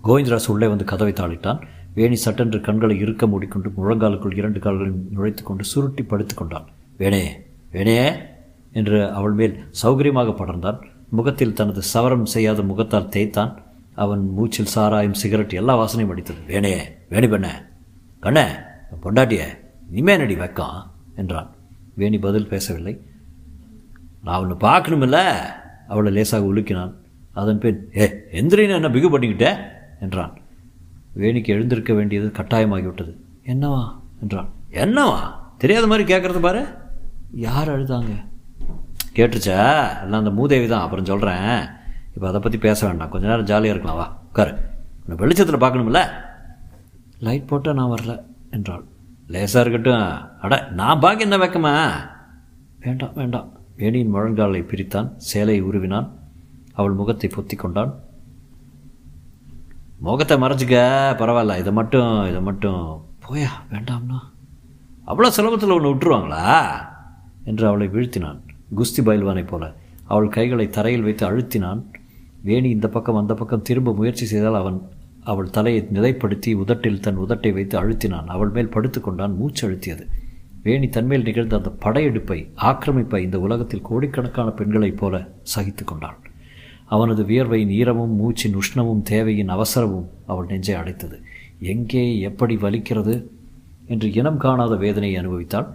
கோவிந்தராஜ் 0.05 0.51
உள்ளே 0.53 0.67
வந்து 0.71 0.85
கதவை 0.91 1.13
தாளிட்டான். 1.19 1.59
வேணி 1.97 2.17
சட்டென்று 2.23 2.57
கண்களை 2.61 2.95
இருக்க 3.03 3.23
மூடிக்கொண்டு 3.31 3.69
முழங்காலுக்குள் 3.77 4.37
இரண்டு 4.39 4.59
கால்களையும் 4.59 5.03
நுழைத்து 5.15 5.43
கொண்டு 5.43 5.63
சுருட்டி 5.71 6.03
படுத்து 6.03 6.33
கொண்டான். 6.35 6.67
வேணே 6.99 7.21
வேணே 7.73 7.95
என்று 8.79 8.97
அவள் 9.17 9.35
மேல் 9.39 9.55
சௌகரியமாக 9.81 10.33
படர்ந்தான். 10.39 10.79
முகத்தில் 11.17 11.55
தனது 11.59 11.81
சவரம் 11.93 12.25
செய்யாத 12.33 12.61
முகத்தால் 12.61 13.11
தேய்த்தான். 13.15 13.53
அவன் 14.03 14.23
மூச்சில் 14.37 14.73
சாராயம் 14.73 15.19
சிகரெட் 15.21 15.59
எல்லா 15.59 15.73
வாசனையும் 15.81 16.11
அடித்தது. 16.13 16.41
வேணே 16.51 16.73
வேணி 17.13 17.27
பண்ண 17.33 17.49
கண்ணே 18.25 18.45
பொண்டாட்டிய 19.03 19.41
இனிமே 19.89 20.13
நடி 20.17 20.35
வைக்கம் 20.35 20.77
என்றான். 21.21 21.49
வேணி 21.99 22.17
பதில் 22.25 22.51
பேசவில்லை. 22.53 22.93
நான் 24.25 24.41
ஒன்று 24.43 24.55
பார்க்கணுமில்ல 24.67 25.17
அவளை 25.93 26.11
லேசாக 26.17 26.49
உலுக்கினான். 26.51 26.93
அதன் 27.41 27.61
பின் 27.63 27.79
ஏ 28.01 28.05
எந்திரின்னு 28.39 28.77
என்ன 28.79 28.89
பிகு 28.89 29.09
பண்ணிக்கிட்டேன் 29.13 29.59
என்றான். 29.99 30.37
வேணிக்கு 31.17 31.47
எழுந்திருக்க 31.47 31.93
வேண்டியது 31.93 32.27
கட்டாயமாகிவிட்டது. 32.27 33.15
என்னவா? 33.45 33.99
என்றான். 34.21 34.49
என்னவா? 34.71 35.19
தெரியாத 35.57 35.87
மாதிரி 35.87 36.13
கேட்குறது 36.13 36.39
பாரு. 36.39 36.65
யார் 37.31 37.69
அழுதாங்க? 37.69 38.25
கேட்டுச்சா 39.13 39.57
எல்லாம் 40.01 40.19
அந்த 40.19 40.29
மூதேவி 40.29 40.67
தான். 40.67 40.81
அப்புறம் 40.81 41.05
சொல்கிறேன் 41.05 41.65
இப்போ 42.13 42.27
அதை 42.27 42.39
பற்றி 42.39 42.57
பேச 42.57 42.87
வேண்டாம். 42.87 43.09
கொஞ்ச 43.09 43.27
நேரம் 43.27 43.43
ஜாலியாக 43.43 43.79
இருக்கலாம். 43.79 43.97
வா 43.97 44.21
உட்காரு. 44.27 44.51
உன்னை 45.01 45.17
வெளிச்சத்தில் 45.17 45.59
பார்க்கணும்ல? 45.59 46.07
லைட் 47.19 47.47
போட்டால் 47.47 47.73
நான் 47.73 47.89
வரல 47.89 48.21
என்றாள். 48.51 48.83
லேசாக 49.27 49.69
இருக்கட்டும். 49.69 50.39
அட 50.41 50.67
நான் 50.71 50.99
பார்க்க 50.99 51.23
என்ன 51.23 51.37
வைக்கமா? 51.37 51.93
வேண்டாம் 52.79 53.13
வேண்டாம். 53.15 53.51
வேணியின் 53.77 54.13
முழங்காலை 54.13 54.61
பிரித்தான். 54.63 55.15
சேலையை 55.17 55.63
உருவினான். 55.63 56.09
அவள் 56.73 56.91
முகத்தை 56.91 57.31
பொத்தி 57.35 57.55
கொண்டான். 57.55 57.93
முகத்தை 60.05 60.37
மறைச்சிக்க 60.37 60.75
பரவாயில்ல 61.17 61.57
இதை 61.57 61.71
மட்டும் 61.71 62.25
இதை 62.27 62.41
மட்டும். 62.41 63.05
போயா 63.27 63.47
வேண்டாம்னா? 63.71 64.19
அவ்வளோ 65.07 65.29
சுலபத்தில் 65.37 65.81
ஒன்று 65.81 65.95
விட்டுருவாங்களா? 65.95 66.75
என்று 67.43 67.67
அவளை 67.67 67.87
வீழ்த்தினான். 67.87 68.39
குஸ்தி 68.75 69.01
பயில்வானைப் 69.01 69.47
போல. 69.47 69.73
அவள் 70.03 70.27
கைகளை 70.27 70.69
தரையில் 70.69 71.01
வைத்து 71.01 71.31
அழுத்தினான். 71.31 71.83
வேணி 72.43 72.69
இந்த 72.69 72.87
பக்கம் 72.87 73.15
அந்த 73.15 73.33
பக்கம் 73.33 73.61
திரும்ப 73.61 73.93
முயற்சி 73.93 74.25
செய்தால் 74.25 74.55
அவன் 74.55 74.81
அவள் 75.23 75.49
தலையை 75.49 75.87
நிலைப்படுத்தி 75.93 76.53
உதட்டில் 76.53 76.99
தன் 76.99 77.19
உதட்டை 77.19 77.53
வைத்து 77.53 77.83
அழுத்தினான். 77.83 78.25
அவள் 78.25 78.49
மேல் 78.49 78.69
படுத்துக்கொண்டான் 78.69 79.35
மூச்சு 79.35 79.69
அழுத்தியது. 79.69 80.07
வேணி 80.63 80.89
தன்மேல் 80.89 81.23
நிகழ்ந்த 81.23 81.57
அந்த 81.57 81.69
படையெடுப்பை 81.69 82.51
ஆக்கிரமிப்பை 82.61 83.17
இந்த 83.17 83.39
உலகத்தில் 83.39 83.81
கோடிக்கணக்கான 83.81 84.49
பெண்களைப் 84.49 84.97
போல 84.97 85.27
சகித்து 85.55 85.83
கொண்டாள். 85.85 86.17
அவனது 86.85 87.23
வியர்வையின் 87.23 87.73
ஈரமும் 87.77 88.13
மூச்சின் 88.19 88.57
உஷ்ணமும் 88.61 89.01
தேவையின் 89.01 89.47
அவசரமும் 89.47 90.07
அவள் 90.25 90.45
நெஞ்சை 90.45 90.75
அடைத்தது. 90.75 91.17
எங்கே 91.73 92.03
எப்படி 92.19 92.55
வலிக்கிறது 92.55 93.15
என்று 93.85 94.07
இனம் 94.13 94.37
காணாத 94.37 94.75
வேதனையை 94.75 95.17
அனுபவித்தாள். 95.21 95.67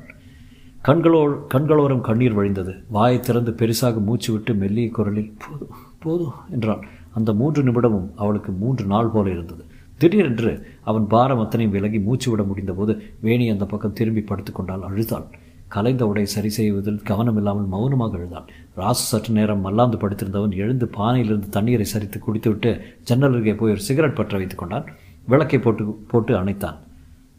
கண்களோ 0.84 1.20
கண்களோரம் 1.54 2.00
கண்ணீர் 2.00 2.36
வழிந்தது. 2.38 2.72
வாயை 2.88 3.20
திறந்து 3.20 3.52
பெருசாக 3.52 4.00
மூச்சு 4.00 4.30
விட்டு 4.32 4.54
மெல்லிய 4.54 4.88
குரலில் 4.90 5.34
போதும் 5.38 5.74
போதும் 5.98 6.36
என்றாள். 6.50 6.84
அந்த 7.12 7.30
மூன்று 7.32 7.60
நிமிடமும் 7.62 8.08
அவளுக்கு 8.16 8.50
மூன்று 8.52 8.84
நாள் 8.84 9.12
போல 9.14 9.30
இருந்தது. 9.30 9.62
திடீரென்று 9.98 10.52
அவன் 10.82 11.06
பாரம் 11.06 11.38
அத்தனையும் 11.38 11.74
விலகி 11.76 11.98
மூச்சு 11.98 12.28
விட 12.30 12.42
முடிந்தபோது 12.42 12.92
வேணி 13.20 13.46
அந்த 13.48 13.64
பக்கம் 13.64 13.96
திரும்பி 13.98 14.22
படுத்துக்கொண்டால் 14.22 14.86
அழுதாள். 14.88 15.26
கலைந்த 15.68 16.02
உடை 16.06 16.24
சரி 16.26 16.48
செய்வதில் 16.48 17.02
கவனம் 17.02 17.36
இல்லாமல் 17.36 17.68
மௌனமாக 17.74 18.16
எழுதாள் 18.18 18.46
ராசு 18.76 18.92
சற்று 18.92 19.32
நேரம் 19.32 19.60
மல்லாந்து 19.60 19.96
படுத்திருந்தவன் 19.96 20.54
எழுந்து 20.54 20.90
பானையிலிருந்து 20.96 21.48
தண்ணீரை 21.48 21.86
சரித்து 21.94 22.18
குடித்துவிட்டு 22.18 22.80
ஜன்னல் 23.02 23.32
அருகே 23.32 23.54
போய் 23.54 23.70
ஒரு 23.70 23.80
சிகரெட் 23.80 24.14
பற்ற 24.14 24.36
வைத்துக் 24.36 24.58
கொண்டான். 24.58 24.84
விளக்கை 25.26 25.58
போட்டு 25.58 26.04
போட்டு 26.08 26.44
அணைத்தான். 26.44 26.76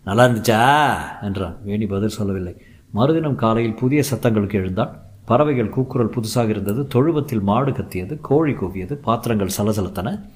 நல்லா 0.06 0.26
இருந்துச்சா? 0.26 1.24
என்றான். 1.24 1.58
வேணி 1.66 1.88
பதில் 1.88 2.08
சொல்லவில்லை. 2.08 2.56
மறுதினம் 2.90 3.36
காலையில் 3.36 3.74
புதிய 3.74 4.04
சத்தங்களுக்கு 4.12 4.54
எழுந்தாள் 4.54 4.96
பறவைகள் 5.26 5.70
கூக்குரல் 5.70 6.10
புதுசாக 6.10 6.50
இருந்தது. 6.50 6.88
தொழுவத்தில் 6.88 7.42
மாடு 7.42 7.74
கத்தியது 7.74 8.20
கோழி 8.22 8.54
கூவியது 8.54 8.94
பாத்திரங்கள் 8.94 9.50
சலசலத்தன. 9.58 10.30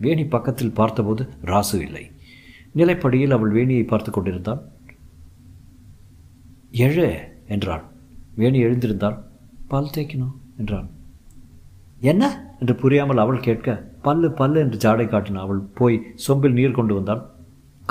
வேணி 0.00 0.24
பக்கத்தில் 0.24 0.72
பார்த்தபோது 0.72 1.28
ராசு 1.44 1.80
இல்லை. 1.80 2.10
நிலைப்படியில் 2.76 3.32
அவள் 3.32 3.52
வேணியை 3.52 3.86
பார்த்து 3.86 4.10
கொண்டிருந்தான். 4.10 4.60
எழு 6.70 7.18
என்றாள். 7.48 7.82
வேணி 8.36 8.64
எழுந்திருந்தாள் 8.64 9.26
பல் 9.68 9.90
தேய்க்கணும் 9.94 10.32
என்றான். 10.58 10.90
என்ன? 12.00 12.54
என்று 12.60 12.74
புரியாமல் 12.74 13.18
அவள் 13.18 13.40
கேட்க 13.40 13.90
பல்லு 14.02 14.32
பல்லு 14.32 14.60
என்று 14.60 14.78
ஜாடை 14.78 15.08
காட்டினான் 15.08 15.42
அவள் 15.42 15.58
போய் 15.58 16.06
சொம்பில் 16.28 16.52
நீர் 16.52 16.70
கொண்டு 16.70 16.94
வந்தாள். 16.94 17.22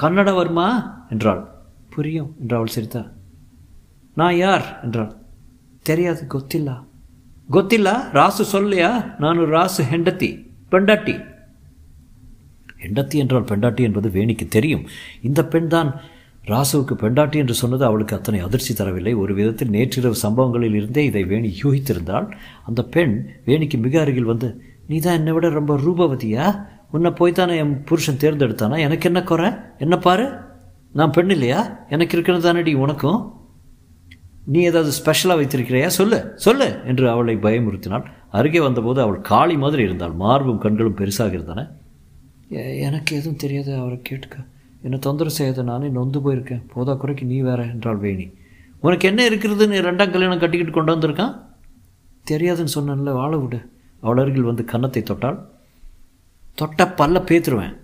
கன்னட 0.01 0.35
வருமா? 0.35 0.97
என்றாள். 1.09 1.47
புரியும் 1.89 2.35
என்று 2.39 2.55
அவள் 2.55 2.73
சிரித்தா. 2.75 3.11
நான் 4.15 4.35
யார்? 4.35 4.79
என்றாள். 4.83 5.15
தெரியாது 5.81 6.27
கொத்தில்லா. 6.29 6.83
கொத்தில்லா? 7.51 8.01
ராசு 8.13 8.43
சொல்லையா 8.51 9.19
நான் 9.19 9.37
ஒரு 9.37 9.51
ராசு 9.51 9.83
ஹெண்டத்தி 9.91 10.49
பெண்டாட்டி. 10.71 11.21
ஹெண்டத்தி 12.81 13.15
என்றால் 13.15 13.43
பெண்டாட்டி 13.43 13.81
என்பது 13.81 14.09
வேணிக்கு 14.09 14.47
தெரியும். 14.47 14.87
இந்த 15.21 15.45
பெண் 15.45 15.67
தான் 15.67 15.99
ராசுவுக்கு 16.51 16.93
பெண்டாட்டி 16.93 17.37
என்று 17.37 17.53
சொன்னது 17.53 17.83
அவளுக்கு 17.85 18.15
அத்தனை 18.15 18.39
அதிர்ச்சி 18.39 18.73
தரவில்லை. 18.73 19.13
ஒரு 19.15 19.33
விதத்தில் 19.33 19.69
நேற்றிரவு 19.69 20.15
சம்பவங்களில் 20.15 20.73
இருந்தே 20.73 21.05
இதை 21.05 21.23
வேணி 21.25 21.49
யூகித்திருந்தாள். 21.63 22.27
அந்த 22.65 22.81
பெண் 22.95 23.15
வேணிக்கு 23.45 23.77
மிக 23.85 23.99
அருகில் 24.01 24.31
வந்து 24.31 24.49
நீ 24.87 24.97
தான் 24.99 25.17
என்னை 25.17 25.31
விட 25.33 25.47
ரொம்ப 25.49 25.73
ரூபவதியா? 25.77 26.45
உன்னை 26.91 27.09
போய்த்தானே 27.11 27.55
என் 27.55 27.73
புருஷன் 27.83 28.21
தேர்ந்தெடுத்தானா? 28.23 28.77
எனக்கு 28.79 29.07
என்ன 29.09 29.23
குறை? 29.23 29.49
என்ன 29.77 29.95
பாரு? 29.97 30.27
நான் 30.93 31.11
பெண் 31.11 31.29
இல்லையா? 31.29 31.61
எனக்கு 31.89 32.15
இருக்கிறது 32.17 32.45
தானடி 32.45 32.73
உனக்கும்? 32.75 33.19
நீ 34.45 34.59
ஏதாவது 34.61 34.91
ஸ்பெஷலாக 34.91 35.39
வைத்திருக்கிறையா? 35.39 35.87
சொல்லு 35.99 36.19
சொல்லு 36.35 36.67
என்று 36.85 37.05
அவளை 37.09 37.35
பயமுறுத்தினாள். 37.37 38.05
அருகே 38.31 38.59
வந்தபோது 38.59 39.01
அவள் 39.01 39.19
காளி 39.21 39.57
மாதிரி 39.57 39.83
இருந்தாள். 39.83 40.13
மார்பும் 40.23 40.63
கண்களும் 40.65 40.99
பெருசாக 41.01 41.37
இருந்தன 41.37 41.65
எனக்கு 42.87 43.11
எதுவும் 43.19 43.41
தெரியாது 43.43 43.71
அவரை 43.75 43.97
கேட்டுக்க. 44.09 44.37
என்னை 44.87 44.99
தொந்தரவு 44.99 45.35
செய்யாத 45.35 45.63
நானே 45.63 45.89
நொந்து 45.89 46.19
போயிருக்கேன். 46.19 46.63
போதா 46.73 46.93
குறைக்கு 46.93 47.25
நீ 47.25 47.39
வேற 47.39 47.63
என்றாள் 47.63 47.97
வேணி. 47.97 48.33
உனக்கு 48.79 49.07
என்ன 49.07 49.29
இருக்கிறதுன்னு 49.29 49.77
ரெண்டாம் 49.87 50.11
கல்யாணம் 50.11 50.39
கட்டிக்கிட்டு 50.39 50.73
கொண்டு 50.73 50.95
வந்திருக்கான்? 50.95 51.33
தெரியாதுன்னு 52.31 52.75
சொன்னேன்ல 52.75 53.13
வாழ 53.13 53.37
விடு. 53.37 53.69
அவள் 54.01 54.17
அருகில் 54.17 54.41
வந்து 54.41 54.65
கன்னத்தை 54.65 55.03
தொட்டாள். 55.03 55.39
தொட்ட 56.53 56.85
பல்ல 56.85 57.19
பேத்துருவேன். 57.29 57.77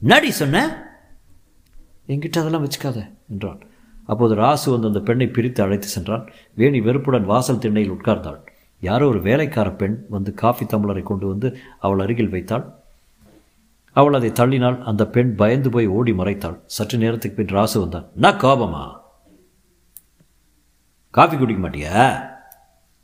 நடி 0.00 0.30
சொன்ன? 0.30 0.86
என்கிட்ட 2.06 2.38
அதெல்லாம் 2.38 2.64
வச்சுக்காத 2.64 2.98
என்றான் 3.28 3.60
அப்போது 4.06 4.34
ராசு 4.34 4.70
வந்து 4.70 4.86
அந்த 4.86 5.00
பெண்ணை 5.00 5.26
பிரித்து 5.26 5.62
அழைத்து 5.62 5.88
சென்றான். 5.88 6.28
வேணி 6.54 6.80
வெறுப்புடன் 6.80 7.24
வாசல் 7.24 7.58
திண்ணையில் 7.58 7.92
உட்கார்ந்தாள். 7.92 8.38
யாரோ 8.80 9.08
ஒரு 9.08 9.22
வேலைக்கார 9.22 9.70
பெண் 9.70 10.04
வந்து 10.08 10.34
காஃபி 10.34 10.64
தம்ளரை 10.64 11.02
கொண்டு 11.02 11.26
வந்து 11.26 11.56
அவள் 11.78 11.98
அருகில் 11.98 12.28
வைத்தாள். 12.28 12.77
அவள் 13.92 14.14
அதை 14.14 14.30
தள்ளினாள் 14.30 14.82
அந்த 14.82 15.06
பெண் 15.06 15.34
பயந்து 15.34 15.70
போய் 15.70 15.86
ஓடி 15.86 16.12
மறைத்தாள். 16.12 16.60
சற்று 16.66 16.98
நேரத்துக்கு 16.98 17.44
பின் 17.44 17.56
ராசு 17.56 17.78
வந்தான். 17.78 18.06
நான் 18.14 18.40
கோபமா? 18.40 18.96
காஃபி 21.10 21.36
குடிக்க 21.36 21.68
மாட்டியா? 21.68 22.26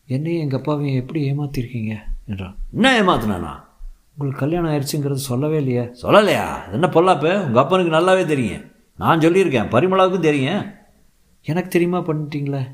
என்னையும் 0.06 0.42
எங்கள் 0.42 0.58
அப்பாவையும் 0.58 1.00
எப்படி 1.00 1.32
ஏமாத்திருக்கீங்க? 1.32 1.94
என்றான். 2.26 2.56
என்ன 2.72 3.02
ஏமாத்தினானா? 3.02 3.62
உங்களுக்கு 4.16 4.40
கல்யாணம் 4.40 4.70
ஆயிடுச்சுங்கிறது 4.70 5.12
சொல்லவே 5.12 5.56
இல்லையே. 5.56 5.80
சொல்லலையா? 5.80 6.72
என்ன 6.72 6.88
பொல்லாப்பு? 6.88 7.46
உங்கள் 7.46 7.62
அப்பனுக்கு 7.62 7.92
நல்லாவே 7.92 8.24
தெரியும். 8.24 8.62
நான் 8.96 9.18
சொல்லியிருக்கேன். 9.18 9.68
பரிமளாவுக்கும் 9.68 10.20
தெரியும். 10.20 10.64
எனக்கு 11.42 11.68
தெரியுமா 11.68 11.98
பண்ணிட்டீங்களே? 11.98 12.66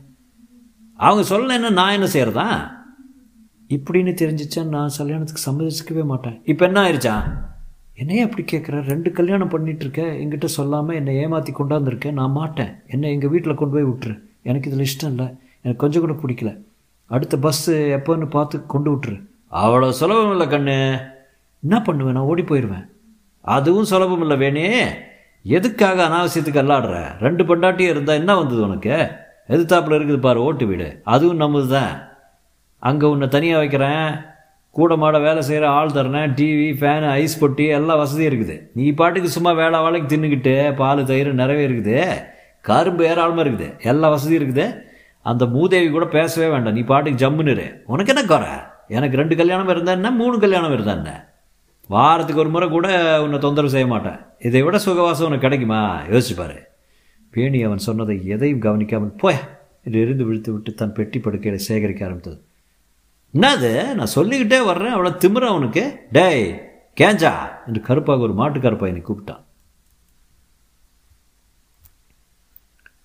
அவங்க 0.95 1.37
சொல்லலைன்னா 1.37 1.71
நான் 1.71 1.93
என்ன 1.93 2.07
செய்கிறதா 2.07 2.79
இப்படின்னு 3.69 4.15
தெரிஞ்சிச்சா 4.15 4.65
நான் 4.65 4.91
கல்யாணத்துக்கு 4.97 5.51
சம்மதிச்சிக்கவே 5.51 6.05
மாட்டேன். 6.05 6.41
இப்போ 6.45 6.67
என்ன 6.67 6.81
ஆயிடுச்சா 6.81 7.49
என்னையே 8.01 8.23
அப்படி 8.27 8.43
கேட்குற 8.51 8.77
ரெண்டு 8.91 9.09
கல்யாணம் 9.13 9.53
பண்ணிட்டு 9.55 9.85
இருக்க 9.85 10.03
என்கிட்ட 10.21 10.45
சொல்லாமல் 10.45 10.99
என்னை 10.99 11.15
ஏமாற்றி 11.23 11.53
கொண்டாந்துருக்கேன் 11.53 12.19
நான் 12.21 12.37
மாட்டேன். 12.41 12.71
என்னை 12.87 13.09
எங்கள் 13.15 13.33
வீட்டில் 13.33 13.59
கொண்டு 13.61 13.75
போய் 13.77 13.89
விட்டுரு. 13.89 14.15
எனக்கு 14.43 14.69
இதில் 14.71 14.87
இஷ்டம் 14.87 15.13
இல்லை. 15.15 15.27
எனக்கு 15.63 15.83
கொஞ்சம் 15.83 16.05
கூட 16.05 16.15
பிடிக்கல. 16.23 16.51
அடுத்த 17.07 17.37
பஸ்ஸு 17.37 17.75
எப்போன்னு 17.97 18.29
பார்த்து 18.37 18.67
கொண்டு 18.67 18.91
விட்டுரு. 18.93 19.17
அவ்வளோ 19.63 19.89
சுலபம் 20.01 20.33
இல்லை 20.35 20.47
கண்ணு. 20.47 20.79
என்ன 21.63 21.83
பண்ணுவேன்? 21.83 22.17
நான் 22.19 22.31
ஓடி 22.33 22.43
போயிடுவேன் 22.43 22.87
அதுவும் 23.57 23.91
சுலபம் 23.93 24.23
இல்லை 24.25 24.37
வேணே. 24.45 24.67
எதுக்காக 25.45 25.99
அனாவசியத்துக்கு 26.09 26.63
அல்லாடுற? 26.63 26.97
ரெண்டு 27.27 27.43
பொண்டாட்டியும் 27.45 27.95
இருந்தால் 27.95 28.21
என்ன 28.23 28.33
வந்தது 28.37 28.63
உனக்கு? 28.63 28.97
எதிர்த்தாப்புல 29.53 29.97
இருக்குது 29.99 30.25
பாரு 30.27 30.41
ஓட்டு 30.49 30.67
வீடு. 30.67 30.89
அதுவும் 31.15 31.43
நம்மது 31.45 31.69
தான் 31.77 31.93
அங்கே 32.79 33.07
உன்னை 33.07 33.29
தனியாக 33.29 33.63
வைக்கிறேன். 33.63 34.05
கூட 34.79 34.97
மாட 34.97 35.19
வேலை 35.19 35.43
செய்கிற 35.43 35.69
ஆள் 35.69 35.95
தரேன் 35.97 36.35
டிவி 36.39 36.67
ஃபேனு 36.81 37.07
ஐஸ் 37.21 37.41
பொட்டி 37.43 37.65
எல்லா 37.79 37.95
வசதியும் 38.01 38.31
இருக்குது. 38.33 38.57
நீ 38.75 38.91
பாட்டுக்கு 38.91 39.31
சும்மா 39.37 39.53
வேலை 39.53 39.79
வேலைக்கு 39.85 40.11
தின்னுக்கிட்டு 40.13 40.55
பால் 40.81 41.09
தயிர் 41.11 41.31
நிறைவே 41.41 41.65
இருக்குது. 41.69 41.97
கரும்பு 42.69 43.05
ஏராளமாக 43.11 43.45
இருக்குது. 43.47 43.69
எல்லா 43.91 44.09
வசதியும் 44.09 44.41
இருக்குது. 44.43 44.67
அந்த 45.23 45.47
மூதேவி 45.47 45.89
கூட 45.91 46.07
பேசவே 46.07 46.49
வேண்டாம். 46.53 46.77
நீ 46.79 46.83
பாட்டுக்கு 46.91 47.23
ஜம்முன்னு 47.23 47.67
உனக்கு 47.87 48.13
என்ன 48.15 48.25
குறை? 48.25 48.53
எனக்கு 48.89 49.17
ரெண்டு 49.17 49.35
கல்யாணம் 49.37 49.69
இருந்தா 49.69 49.93
என்ன? 49.93 50.11
மூணு 50.11 50.39
கல்யாணம் 50.39 50.73
இருந்தா 50.73 50.93
என்ன? 50.93 51.13
வாரத்துக்கு 51.91 52.43
ஒரு 52.43 52.51
முறை 52.55 52.69
கூட 52.69 52.89
உன்னை 53.23 53.39
தொந்தரவு 53.39 53.75
செய்ய 53.75 53.87
மாட்டேன். 53.87 54.19
இதை 54.49 54.63
விட 54.63 54.79
சுகவாசம் 54.87 55.29
உனக்கு 55.29 55.47
கிடைக்குமா? 55.47 55.81
யோசிச்சுப்பாரு 56.13 56.59
பேணி 57.35 57.59
அவன் 57.63 57.87
சொன்னதை 57.87 58.17
எதையும் 58.35 58.63
கவனிக்காமல் 58.67 59.19
போய் 59.23 59.41
இதிலிருந்து 59.89 60.25
விழுத்து 60.29 60.53
விட்டு 60.53 60.75
தன் 60.75 60.93
பெட்டி 60.93 61.19
படுக்கையை 61.19 61.59
சேகரிக்க 61.69 62.07
ஆரம்பித்தது. 62.07 62.39
என்னது? 63.35 63.95
நான் 63.95 64.15
சொல்லிக்கிட்டே 64.15 64.59
வர்றேன் 64.65 64.95
அவ்வளோ 64.95 65.13
திமிர 65.17 65.45
அவனுக்கு 65.47 65.83
டேய் 66.13 66.45
கேஞ்சா! 66.97 67.33
என்று 67.67 67.81
கருப்பாக 67.81 68.21
ஒரு 68.21 68.35
மாட்டுக்கார 68.35 68.77
பையனை 68.77 69.03
கூப்பிட்டான். 69.03 69.43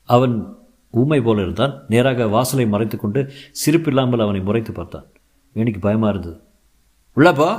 அவன் 0.10 0.36
ஊமை 0.94 1.22
போல 1.22 1.42
இருந்தான். 1.42 1.86
நேராக 1.88 2.28
வாசலை 2.28 2.68
மறைத்து 2.68 2.98
கொண்டு 2.98 3.22
சிரிப்பில்லாமல் 3.52 4.20
அவனை 4.20 4.42
முறைத்து 4.42 4.72
பார்த்தான். 4.72 5.08
எனக்கு 5.56 5.80
பயமாக 5.80 6.10
இருந்தது. 6.10 6.38
உள்ளப்போ 7.18 7.50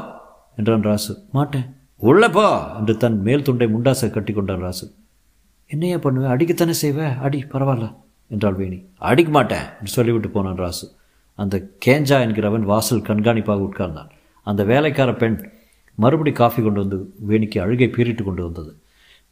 என்றான் 0.56 0.82
ராசு. 0.82 1.12
மாட்டேன். 1.32 1.66
உள்ளப்போ 2.02 2.76
என்று 2.78 2.96
தன் 2.96 3.18
மேல் 3.20 3.42
துண்டை 3.42 3.66
முண்டாசை 3.66 4.10
கட்டி 4.10 4.32
கொண்டான் 4.32 4.60
ராசு. 4.60 4.86
என்னையா 5.70 5.98
பண்ணுவேன் 5.98 6.32
அடிக்கத்தானே 6.34 6.70
செய்வேன் 6.70 7.16
அடி 7.18 7.38
பரவாயில்ல 7.52 7.86
என்றாள் 8.30 8.54
வேணி. 8.54 8.78
அடிக்க 8.96 9.30
மாட்டேன் 9.30 9.66
என்று 9.78 9.92
சொல்லிவிட்டு 9.92 10.30
போனான் 10.30 10.56
ராசு. 10.56 10.86
அந்த 11.36 11.56
கேஞ்சா 11.86 12.16
என்கிறவன் 12.26 12.68
வாசல் 12.72 13.06
கண்காணிப்பாக 13.08 13.68
உட்கார்ந்தான். 13.68 14.10
அந்த 14.46 14.64
வேலைக்கார 14.64 15.14
பெண் 15.14 15.38
மறுபடி 15.98 16.32
காஃபி 16.32 16.62
கொண்டு 16.62 16.80
வந்து 16.80 16.98
வேணிக்கு 17.28 17.58
அழுகை 17.58 17.88
பீறிட்டு 17.88 18.22
கொண்டு 18.22 18.42
வந்தது. 18.42 18.76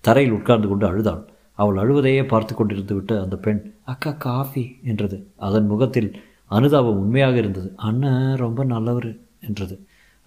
தரையில் 0.01 0.35
உட்கார்ந்து 0.35 0.69
கொண்டு 0.69 0.87
அழுதாள் 0.87 1.23
அவள் 1.53 1.77
அழுவதையே 1.77 2.23
பார்த்து 2.27 2.53
கொண்டிருந்து 2.55 2.95
விட்டு 2.95 3.21
அந்த 3.21 3.37
பெண் 3.37 3.61
அக்கா 3.85 4.11
காஃபி 4.11 4.79
என்றது. 4.85 5.27
அதன் 5.37 5.67
முகத்தில் 5.67 6.11
அனுதாபம் 6.47 6.99
உண்மையாக 6.99 7.37
இருந்தது. 7.37 7.73
அண்ணன் 7.77 8.37
ரொம்ப 8.37 8.64
நல்லவர் 8.64 9.17
என்றது. 9.40 9.77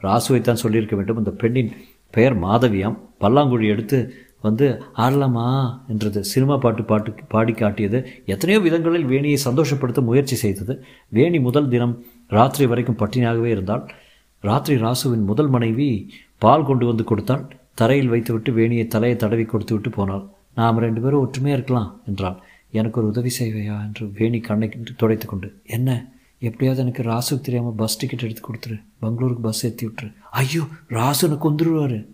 ராசுவைத்தான் 0.02 0.62
சொல்லியிருக்க 0.63 0.96
வேண்டும். 0.96 1.18
அந்த 1.18 1.32
பெண்ணின் 1.32 1.72
பெயர் 2.10 2.36
மாதவியாம். 2.40 2.98
பல்லாங்குழி 3.22 3.68
எடுத்து 3.68 3.98
வந்து 4.41 4.82
ஆடலாமா? 4.93 5.45
என்றது 5.88 6.23
சினிமா 6.23 6.58
பாட்டு 6.58 6.84
பாட்டு 6.84 7.13
பாடி 7.28 7.54
காட்டியது 7.54 8.08
எத்தனையோ 8.26 8.62
விதங்களில் 8.62 9.06
வேணியை 9.06 9.38
சந்தோஷப்படுத்த 9.45 10.02
முயற்சி 10.02 10.36
செய்தது. 10.36 10.84
வேணி 11.08 11.39
முதல் 11.39 11.67
தினம் 11.67 12.06
ராத்திரி 12.28 12.65
வரைக்கும் 12.65 12.97
பட்டினியாகவே 12.97 13.45
இருந்தாள். 13.45 13.91
ராத்திரி 14.39 14.82
ராசுவின் 14.82 15.23
முதல் 15.23 15.47
மனைவி 15.47 16.12
பால் 16.38 16.65
கொண்டு 16.65 16.86
வந்து 16.86 17.04
கொடுத்தாள். 17.04 17.56
தரையில் 17.73 18.10
வைத்துவிட்டு 18.10 18.52
வேணியை 18.52 18.88
தலையை 18.88 19.17
தடவி 19.17 19.45
கொடுத்து 19.45 19.73
விட்டு 19.73 19.89
போனாள். 19.89 20.26
நாம் 20.56 20.78
ரெண்டு 20.78 21.02
பேரும் 21.02 21.19
ஒற்றுமையாக 21.19 21.62
இருக்கலாம் 21.62 22.02
என்றாள். 22.08 22.38
எனக்கு 22.71 23.00
ஒரு 23.00 23.10
உதவி 23.10 23.32
செய்வையா? 23.39 23.82
என்று 23.82 24.12
வேணி 24.17 24.39
கண்ணை 24.39 24.71
துடைத்து 24.97 25.28
கொண்டு. 25.28 25.62
என்ன? 25.65 26.12
எப்படியாவது 26.39 26.84
எனக்கு 26.84 27.04
ராசுக்கு 27.04 27.41
தெரியாமல் 27.41 27.71
பஸ் 27.71 27.97
டிக்கெட் 27.97 28.23
எடுத்து 28.23 28.41
கொடுத்துரு. 28.41 28.82
பெங்களூருக்கு 29.00 29.41
பஸ் 29.41 29.65
ஏற்றி 29.65 29.88
விட்டுரு. 29.88 30.13
ஐயோ 30.32 30.63
ராசு 30.88 31.28
எனக்கு 31.28 31.52
வந்துடுவார் 31.52 32.06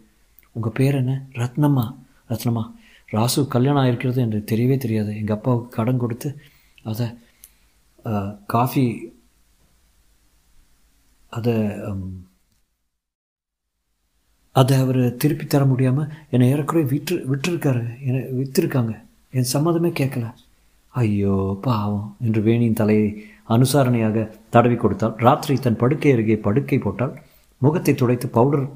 உங்கள் 0.52 0.72
பேர் 0.74 0.96
என்ன? 0.96 1.26
ரத்னம்மா. 1.34 1.96
ரத்னமா 2.30 2.64
ராசு 3.16 3.40
கல்யாணம் 3.56 3.82
ஆகிருக்கிறது 3.82 4.20
என்று 4.26 4.40
தெரியவே 4.52 4.78
தெரியாது. 4.84 5.12
எங்கள் 5.22 5.38
அப்பாவுக்கு 5.38 5.76
கடன் 5.78 6.04
கொடுத்து 6.04 6.30
அதை 6.92 7.08
காஃபி 8.54 8.86
அதை 11.34 11.54
அதை 14.56 14.76
அவர் 14.84 15.02
திருப்பி 15.22 15.46
தர 15.46 15.64
முடியாமல் 15.70 16.12
என்னை 16.34 16.48
ஏறக்குறைய 16.54 16.86
விட்டு 16.92 17.14
விட்டுருக்காரு 17.32 17.84
என்னை 18.08 18.22
விற்றுருக்காங்க 18.40 18.94
என் 19.38 19.52
சம்மதமே 19.54 19.92
கேட்கல. 20.00 20.26
ஐயோ 20.94 21.36
பாவம் 21.68 22.08
என்று 22.26 22.40
வேணியின் 22.48 22.80
தலையை 22.82 23.08
அனுசாரணையாக 23.56 24.26
தடவி 24.56 24.78
கொடுத்தாள். 24.80 25.16
ராத்திரி 25.28 25.56
தன் 25.66 25.80
படுக்கை 25.84 26.12
அருகே 26.16 26.38
படுக்கை 26.48 26.78
போட்டால் 26.84 27.14
முகத்தை 27.62 27.94
துடைத்து 28.02 28.28
பவுடர் 28.38 28.68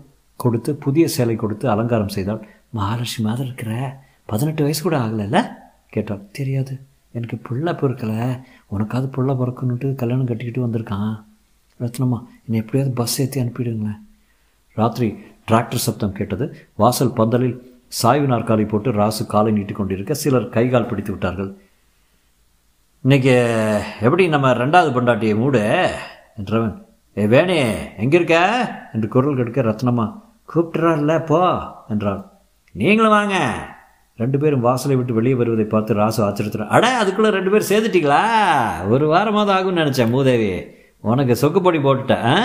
கொடுத்து 0.43 0.71
புதிய 0.85 1.05
சேலை 1.15 1.35
கொடுத்து 1.43 1.65
அலங்காரம் 1.73 2.15
செய்தாள். 2.15 2.41
மகாலட்சுமி 2.77 3.27
மாதிரி 3.27 3.45
இருக்கிற 3.45 3.71
பதினெட்டு 4.25 4.61
வயசு 4.61 4.83
கூட 4.83 4.97
ஆகலைல்ல? 4.97 5.47
கேட்டாள். 5.89 6.27
தெரியாது. 6.31 6.79
எனக்கு 7.11 7.37
பிள்ளை 7.37 7.73
பிறக்கலை. 7.73 8.41
உனக்காவது 8.77 9.05
பிள்ளை 9.05 9.35
பிறக்கணுன்ட்டு 9.35 9.95
கல்யாணம் 9.95 10.25
கட்டிக்கிட்டு 10.25 10.67
வந்திருக்கான். 10.67 11.23
ரத்னம்மா 11.79 12.19
என்னை 12.45 12.59
எப்படியாவது 12.61 12.91
பஸ் 12.95 13.21
ஏற்றி 13.21 13.41
அனுப்பிடுங்களேன். 13.41 13.99
ராத்திரி 14.73 15.17
டிராக்டர் 15.47 15.85
சப்தம் 15.87 16.13
கேட்டது. 16.13 16.67
வாசல் 16.75 17.13
பந்தலில் 17.13 17.81
சாய்வு 17.87 18.27
நாற்காலி 18.27 18.67
போட்டு 18.67 18.91
ராசு 18.91 19.25
காலை 19.25 19.51
நீட்டி 19.51 19.73
கொண்டிருக்க 19.73 20.13
சிலர் 20.13 20.49
கைகால் 20.49 20.85
பிடித்து 20.85 21.11
விட்டார்கள். 21.11 21.55
இன்னைக்கு 23.01 23.35
எப்படி 24.01 24.27
நம்ம 24.27 24.53
ரெண்டாவது 24.53 24.91
பொண்டாட்டியை 24.91 25.35
மூடு? 25.35 25.93
என்றவன் 26.41 26.83
ஏ 27.17 27.25
வேணே 27.25 27.59
எங்கே 27.97 28.15
இருக்க? 28.15 28.35
என்று 28.93 29.07
குரல் 29.07 29.35
கெடுக்க 29.35 29.61
ரத்னம்மா 29.61 30.21
கூப்பிட்டுறாருல 30.53 31.25
போ 31.25 31.39
என்றாள். 31.89 32.25
நீங்களும் 32.79 33.15
வாங்க. 33.17 33.35
ரெண்டு 34.21 34.37
பேரும் 34.39 34.63
வாசலை 34.65 34.95
விட்டு 34.97 35.13
வெளியே 35.13 35.35
வருவதை 35.35 35.65
பார்த்து 35.65 35.99
ராசு 35.99 36.19
ஆச்சரியத்தில் 36.25 36.71
அட 36.75 36.85
அதுக்குள்ளே 36.97 37.29
ரெண்டு 37.37 37.51
பேரும் 37.53 37.69
சேர்த்துட்டீங்களா 37.71 38.21
ஒரு 38.89 39.05
வாரமாவது 39.13 39.51
ஆகும்னு 39.55 39.81
நினச்சேன் 39.81 40.13
மூதேவி. 40.15 40.49
உனக்கு 40.99 41.35
சொக்குப்பொடி 41.41 41.79
போட்டுட்டேன் 41.83 42.41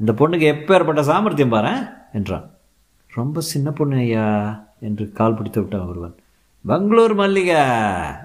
இந்த 0.00 0.12
பொண்ணுக்கு 0.20 0.46
எப்பேற்பட்ட 0.52 1.00
சாமர்த்தியம் 1.00 1.54
பாரு 1.54 1.72
என்றான். 2.12 2.46
ரொம்ப 3.14 3.40
சின்ன 3.40 3.70
பொண்ணு 3.70 3.96
ஐயா 3.96 4.26
என்று 4.80 5.12
கால் 5.12 5.34
பிடித்து 5.34 5.60
விட்டான் 5.60 5.88
ஒருவன். 5.88 6.14
பெங்களூர் 6.64 7.14
மல்லிகை 7.14 7.60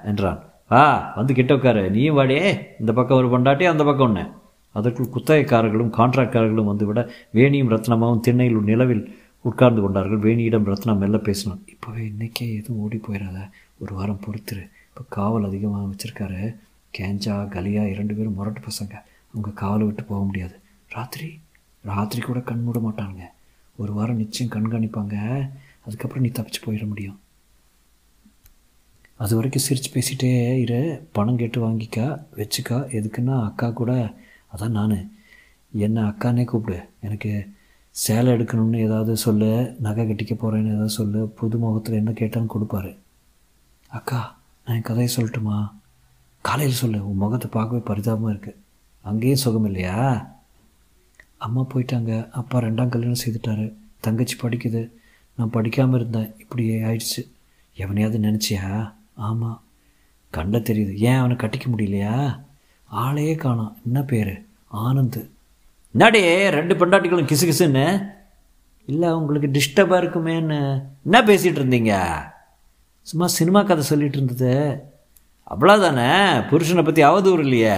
என்றான். 0.05 0.39
ஆ 0.71 0.81
வந்து 1.15 1.33
கிட்ட 1.33 1.53
உட்காரு. 1.53 1.89
நீயும் 1.89 2.17
வாடியே 2.17 2.51
இந்த 2.79 2.93
பக்கம் 2.93 3.17
ஒரு 3.17 3.29
பொண்டாட்டி 3.33 3.63
அந்த 3.73 3.83
பக்கம் 3.83 4.07
ஒன்று 4.07 4.25
அதற்குள் 4.71 5.13
குத்தகைக்காரர்களும் 5.15 5.95
கான்ட்ராக்ட்காரர்களும் 5.97 6.69
வந்துவிட 6.71 6.99
வேணியும் 7.33 7.73
ரத்னமாவும் 7.73 8.25
திண்ணையில் 8.27 8.69
நிலவில் 8.69 9.03
உட்கார்ந்து 9.41 9.81
கொண்டார்கள். 9.81 10.19
வேணியிடம் 10.19 10.63
ரத்னா 10.63 10.93
மெல்ல 10.93 11.17
பேசினான். 11.17 11.63
இப்போவே 11.67 11.99
இன்றைக்கே 11.99 12.55
எதுவும் 12.55 12.81
ஓடி 12.81 12.97
போயிடாத. 12.97 13.49
ஒரு 13.79 13.93
வாரம் 13.93 14.19
பொறுத்துரு. 14.25 14.69
இப்போ 14.89 15.03
காவல் 15.09 15.45
அதிகமாக 15.45 15.85
வச்சுருக்காரு. 15.85 16.55
கேஞ்சா 16.97 17.47
கலியா 17.47 17.83
இரண்டு 17.83 18.15
பேரும் 18.15 18.33
முரட்டு 18.33 18.59
பசங்க. 18.59 19.01
அவங்க 19.33 19.49
காவலை 19.55 19.85
விட்டு 19.85 20.03
போக 20.03 20.25
முடியாது. 20.25 20.59
ராத்திரி? 20.89 21.39
ராத்திரி 21.81 22.21
கூட 22.21 22.39
கண் 22.39 22.63
மூட 22.63 22.79
மாட்டாங்க 22.79 23.19
ஒரு 23.75 23.93
வாரம் 23.93 24.15
நிச்சயம் 24.15 24.51
கண்காணிப்பாங்க 24.51 25.49
அதுக்கப்புறம் 25.85 26.23
நீ 26.23 26.29
தப்பிச்சு 26.29 26.65
போயிட 26.65 26.87
முடியும். 26.87 27.19
அது 29.15 29.35
வரைக்கும் 29.35 29.63
சிரித்து 29.63 30.01
பேசிகிட்டே 30.01 30.59
இரு. 30.59 31.07
பணம் 31.11 31.37
கேட்டு 31.37 31.69
வாங்கிக்கா. 31.69 32.23
வச்சுக்கா. 32.35 32.87
எதுக்குன்னா 32.89 33.43
அக்கா 33.43 33.69
கூட. 33.69 34.13
அதான் 34.57 34.69
நான். 34.69 35.11
என்ன 35.73 36.09
அக்கானே 36.09 36.43
கூப்பிடு. 36.43 36.79
எனக்கு 37.01 37.49
சேலை 37.91 38.33
எடுக்கணும்னு 38.33 38.75
ஏதாவது 38.75 39.17
சொல்லு 39.17 39.75
நகை 39.79 40.09
கட்டிக்க 40.09 40.35
போகிறேன்னு 40.35 40.67
ஏதாவது 40.67 40.89
சொல்லு 40.89 41.27
புது 41.27 41.57
முகத்தில் 41.57 41.93
என்ன 41.93 42.11
கேட்டாலும் 42.11 42.49
கொடுப்பாரு. 42.49 42.97
அக்கா 43.87 44.39
நான் 44.65 44.75
என் 44.75 44.81
கதையை 44.81 45.15
சொல்லட்டுமா? 45.15 45.71
காலையில் 46.41 46.75
சொல்லு 46.75 47.09
உன் 47.09 47.17
முகத்தை 47.17 47.49
பார்க்கவே 47.49 47.81
பரிதாபமாக 47.81 48.33
இருக்குது 48.33 48.55
அங்கேயும் 49.01 49.37
சுகம் 49.37 49.65
இல்லையா? 49.65 50.27
அம்மா 51.37 51.61
போயிட்டாங்க. 51.61 52.29
அப்பா 52.29 52.59
ரெண்டாம் 52.59 52.89
கல்யாணம் 52.89 53.21
செய்துட்டாரு. 53.25 53.73
தங்கச்சி 53.99 54.37
படிக்குது. 54.37 54.91
நான் 55.35 55.49
படிக்காமல் 55.49 55.99
இருந்தேன். 55.99 56.33
இப்படி 56.39 56.69
ஆயிடுச்சு. 56.69 57.31
எவனையாவது 57.75 58.19
நினச்சியா? 58.19 58.93
ஆமாம் 59.13 59.63
கண்ட 60.29 60.59
தெரியுது. 60.59 60.93
ஏன் 60.93 61.15
அவனை 61.15 61.35
கட்டிக்க 61.35 61.65
முடியலையா? 61.77 62.41
ஆளையே 62.91 63.35
காணாம். 63.35 63.73
என்ன 63.85 64.01
பேர்? 64.01 64.45
ஆனந்த். 64.73 65.30
என்னடே 65.93 66.49
ரெண்டு 66.49 66.73
பெண்டாட்டிகளும் 66.75 67.29
கிசு 67.31 67.49
கிசுன்னு 67.49 68.09
இல்லை 68.85 69.09
உங்களுக்கு 69.09 69.47
டிஸ்டர்பாக 69.47 70.03
இருக்குமேன்னு 70.03 70.83
என்ன 71.03 71.21
பேசிகிட்டு 71.21 71.61
இருந்தீங்க? 71.61 71.93
சும்மா 73.01 73.27
சினிமா 73.27 73.63
கதை 73.63 73.83
சொல்லிகிட்டு 73.89 74.19
இருந்தது. 74.19 74.83
அவ்வளோதானே 75.49 76.07
புருஷனை 76.49 76.83
பற்றி 76.83 77.03
அவதூறு 77.03 77.39
இல்லையே 77.39 77.75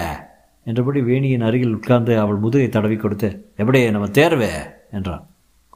என்றபடி 0.64 1.02
வேணியின் 1.02 1.42
அருகில் 1.42 1.74
உட்கார்ந்து 1.74 2.20
அவள் 2.20 2.36
முதுகை 2.36 2.70
தடவி 2.70 2.96
கொடுத்து 2.96 3.54
எப்படி 3.56 3.92
நம்ம 3.92 4.08
தேர்வு? 4.08 4.52
என்றான். 4.92 5.28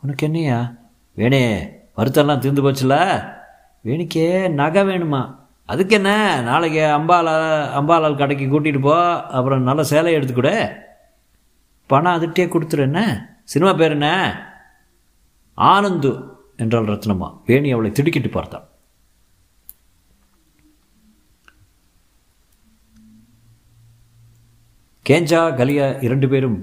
உனக்கு 0.01 0.25
என்னையா? 0.25 0.73
வேணே 1.17 1.69
வருத்தம்லாம் 1.97 2.39
தீர்ந்து 2.39 2.71
போச்சுல? 2.71 3.23
வேணிக்கே 3.85 4.49
நகை 4.49 4.83
வேணுமா? 4.83 5.35
அதுக்கு 5.65 5.95
என்ன? 5.95 6.41
நாளைக்கு 6.41 6.79
அம்பாலால் 6.79 7.67
அம்பாலால் 7.79 8.17
கடைக்கு 8.17 8.45
கூட்டிகிட்டு 8.45 8.81
போ 8.81 9.21
அப்புறம் 9.21 9.61
நல்ல 9.61 9.83
சேலை 9.83 10.13
எடுத்துக்கூட 10.15 10.85
பணம் 11.91 12.15
அதுட்டே 12.17 12.45
கொடுத்துரு 12.53 12.83
என்ன? 12.89 13.01
சினிமா 13.51 13.73
பேர் 13.81 13.95
என்ன? 13.97 14.07
ஆனந்து 15.57 16.11
என்றாள் 16.63 16.89
ரத்னம்மா. 16.93 17.29
வேணி 17.47 17.69
அவளை 17.75 17.91
திடுக்கிட்டு 17.97 18.29
பார்த்தான் 18.29 18.65
கேஞ்சா 25.05 25.41
கலியா 25.59 25.85
இரண்டு 26.05 26.27
பேரும் 26.31 26.57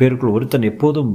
பேருக்குள் 0.00 0.34
ஒருத்தன் 0.36 0.66
எப்போதும் 0.68 1.10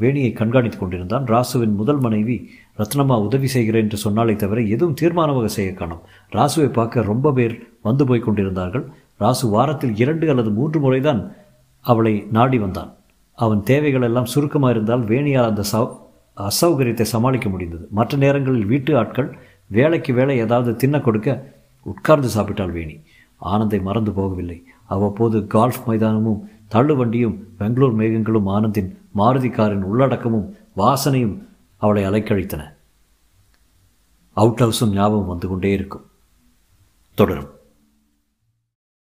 வேணியை 0.00 0.30
கண்காணித்துக் 0.40 0.82
கொண்டிருந்தான். 0.82 1.24
ராசுவின் 1.32 1.78
முதல் 1.78 2.00
மனைவி 2.06 2.36
ரத்னம்மா 2.80 3.16
உதவி 3.26 3.48
செய்கிறேன் 3.54 3.84
என்று 3.86 3.98
சொன்னாலே 4.02 4.34
தவிர 4.42 4.58
எதுவும் 4.74 4.98
தீர்மானமாக 5.00 5.48
செய்ய 5.56 5.70
காணும். 5.78 6.02
ராசுவை 6.36 6.68
பார்க்க 6.78 7.08
ரொம்ப 7.12 7.32
பேர் 7.38 7.54
வந்து 7.88 8.04
போய் 8.10 8.26
கொண்டிருந்தார்கள். 8.26 8.84
ராசு 9.22 9.46
வாரத்தில் 9.54 9.96
இரண்டு 10.02 10.28
அல்லது 10.34 10.52
மூன்று 10.58 10.78
முறைதான் 10.84 11.22
அவளை 11.90 12.14
நாடி 12.36 12.58
வந்தான். 12.58 12.90
அவன் 13.38 13.62
தேவைகள் 13.70 14.06
எல்லாம் 14.08 14.30
சுருக்கமாக 14.32 14.74
இருந்தால் 14.74 15.04
வேணியால் 15.04 15.50
அந்த 15.50 15.64
சௌ 15.72 15.82
அசௌகரியத்தை 16.36 17.06
சமாளிக்க 17.14 17.48
முடிந்தது. 17.48 17.84
மற்ற 17.90 18.16
நேரங்களில் 18.16 18.70
வீட்டு 18.72 18.92
ஆட்கள் 18.98 19.28
வேலைக்கு 19.66 20.12
வேலை 20.14 20.36
ஏதாவது 20.36 20.76
தின்ன 20.76 21.00
கொடுக்க 21.00 21.30
உட்கார்ந்து 21.82 22.28
சாப்பிட்டாள் 22.36 22.74
வேணி. 22.76 22.96
ஆனந்தை 23.36 23.80
மறந்து 23.80 24.12
போகவில்லை. 24.18 24.58
அவ்வப்போது 24.94 25.46
கால்ஃப் 25.46 25.82
மைதானமும் 25.86 26.40
தள்ளுவண்டியும் 26.74 27.36
பெங்களூர் 27.58 27.96
மேகங்களும் 27.96 28.50
ஆனந்தின் 28.56 28.90
மாருதி 29.16 29.50
காரின் 29.50 29.86
உள்ளடக்கமும் 29.90 30.46
வாசனையும் 30.76 31.36
அவளை 31.76 32.02
அலைக்கழித்தன. 32.08 32.62
அவுட் 34.32 34.60
ஹவுஸும் 34.60 34.94
ஞாபகம் 34.98 35.32
வந்து 35.32 35.48
கொண்டே 35.48 35.72
இருக்கும். 35.78 36.06
தொடரும். 37.18 37.52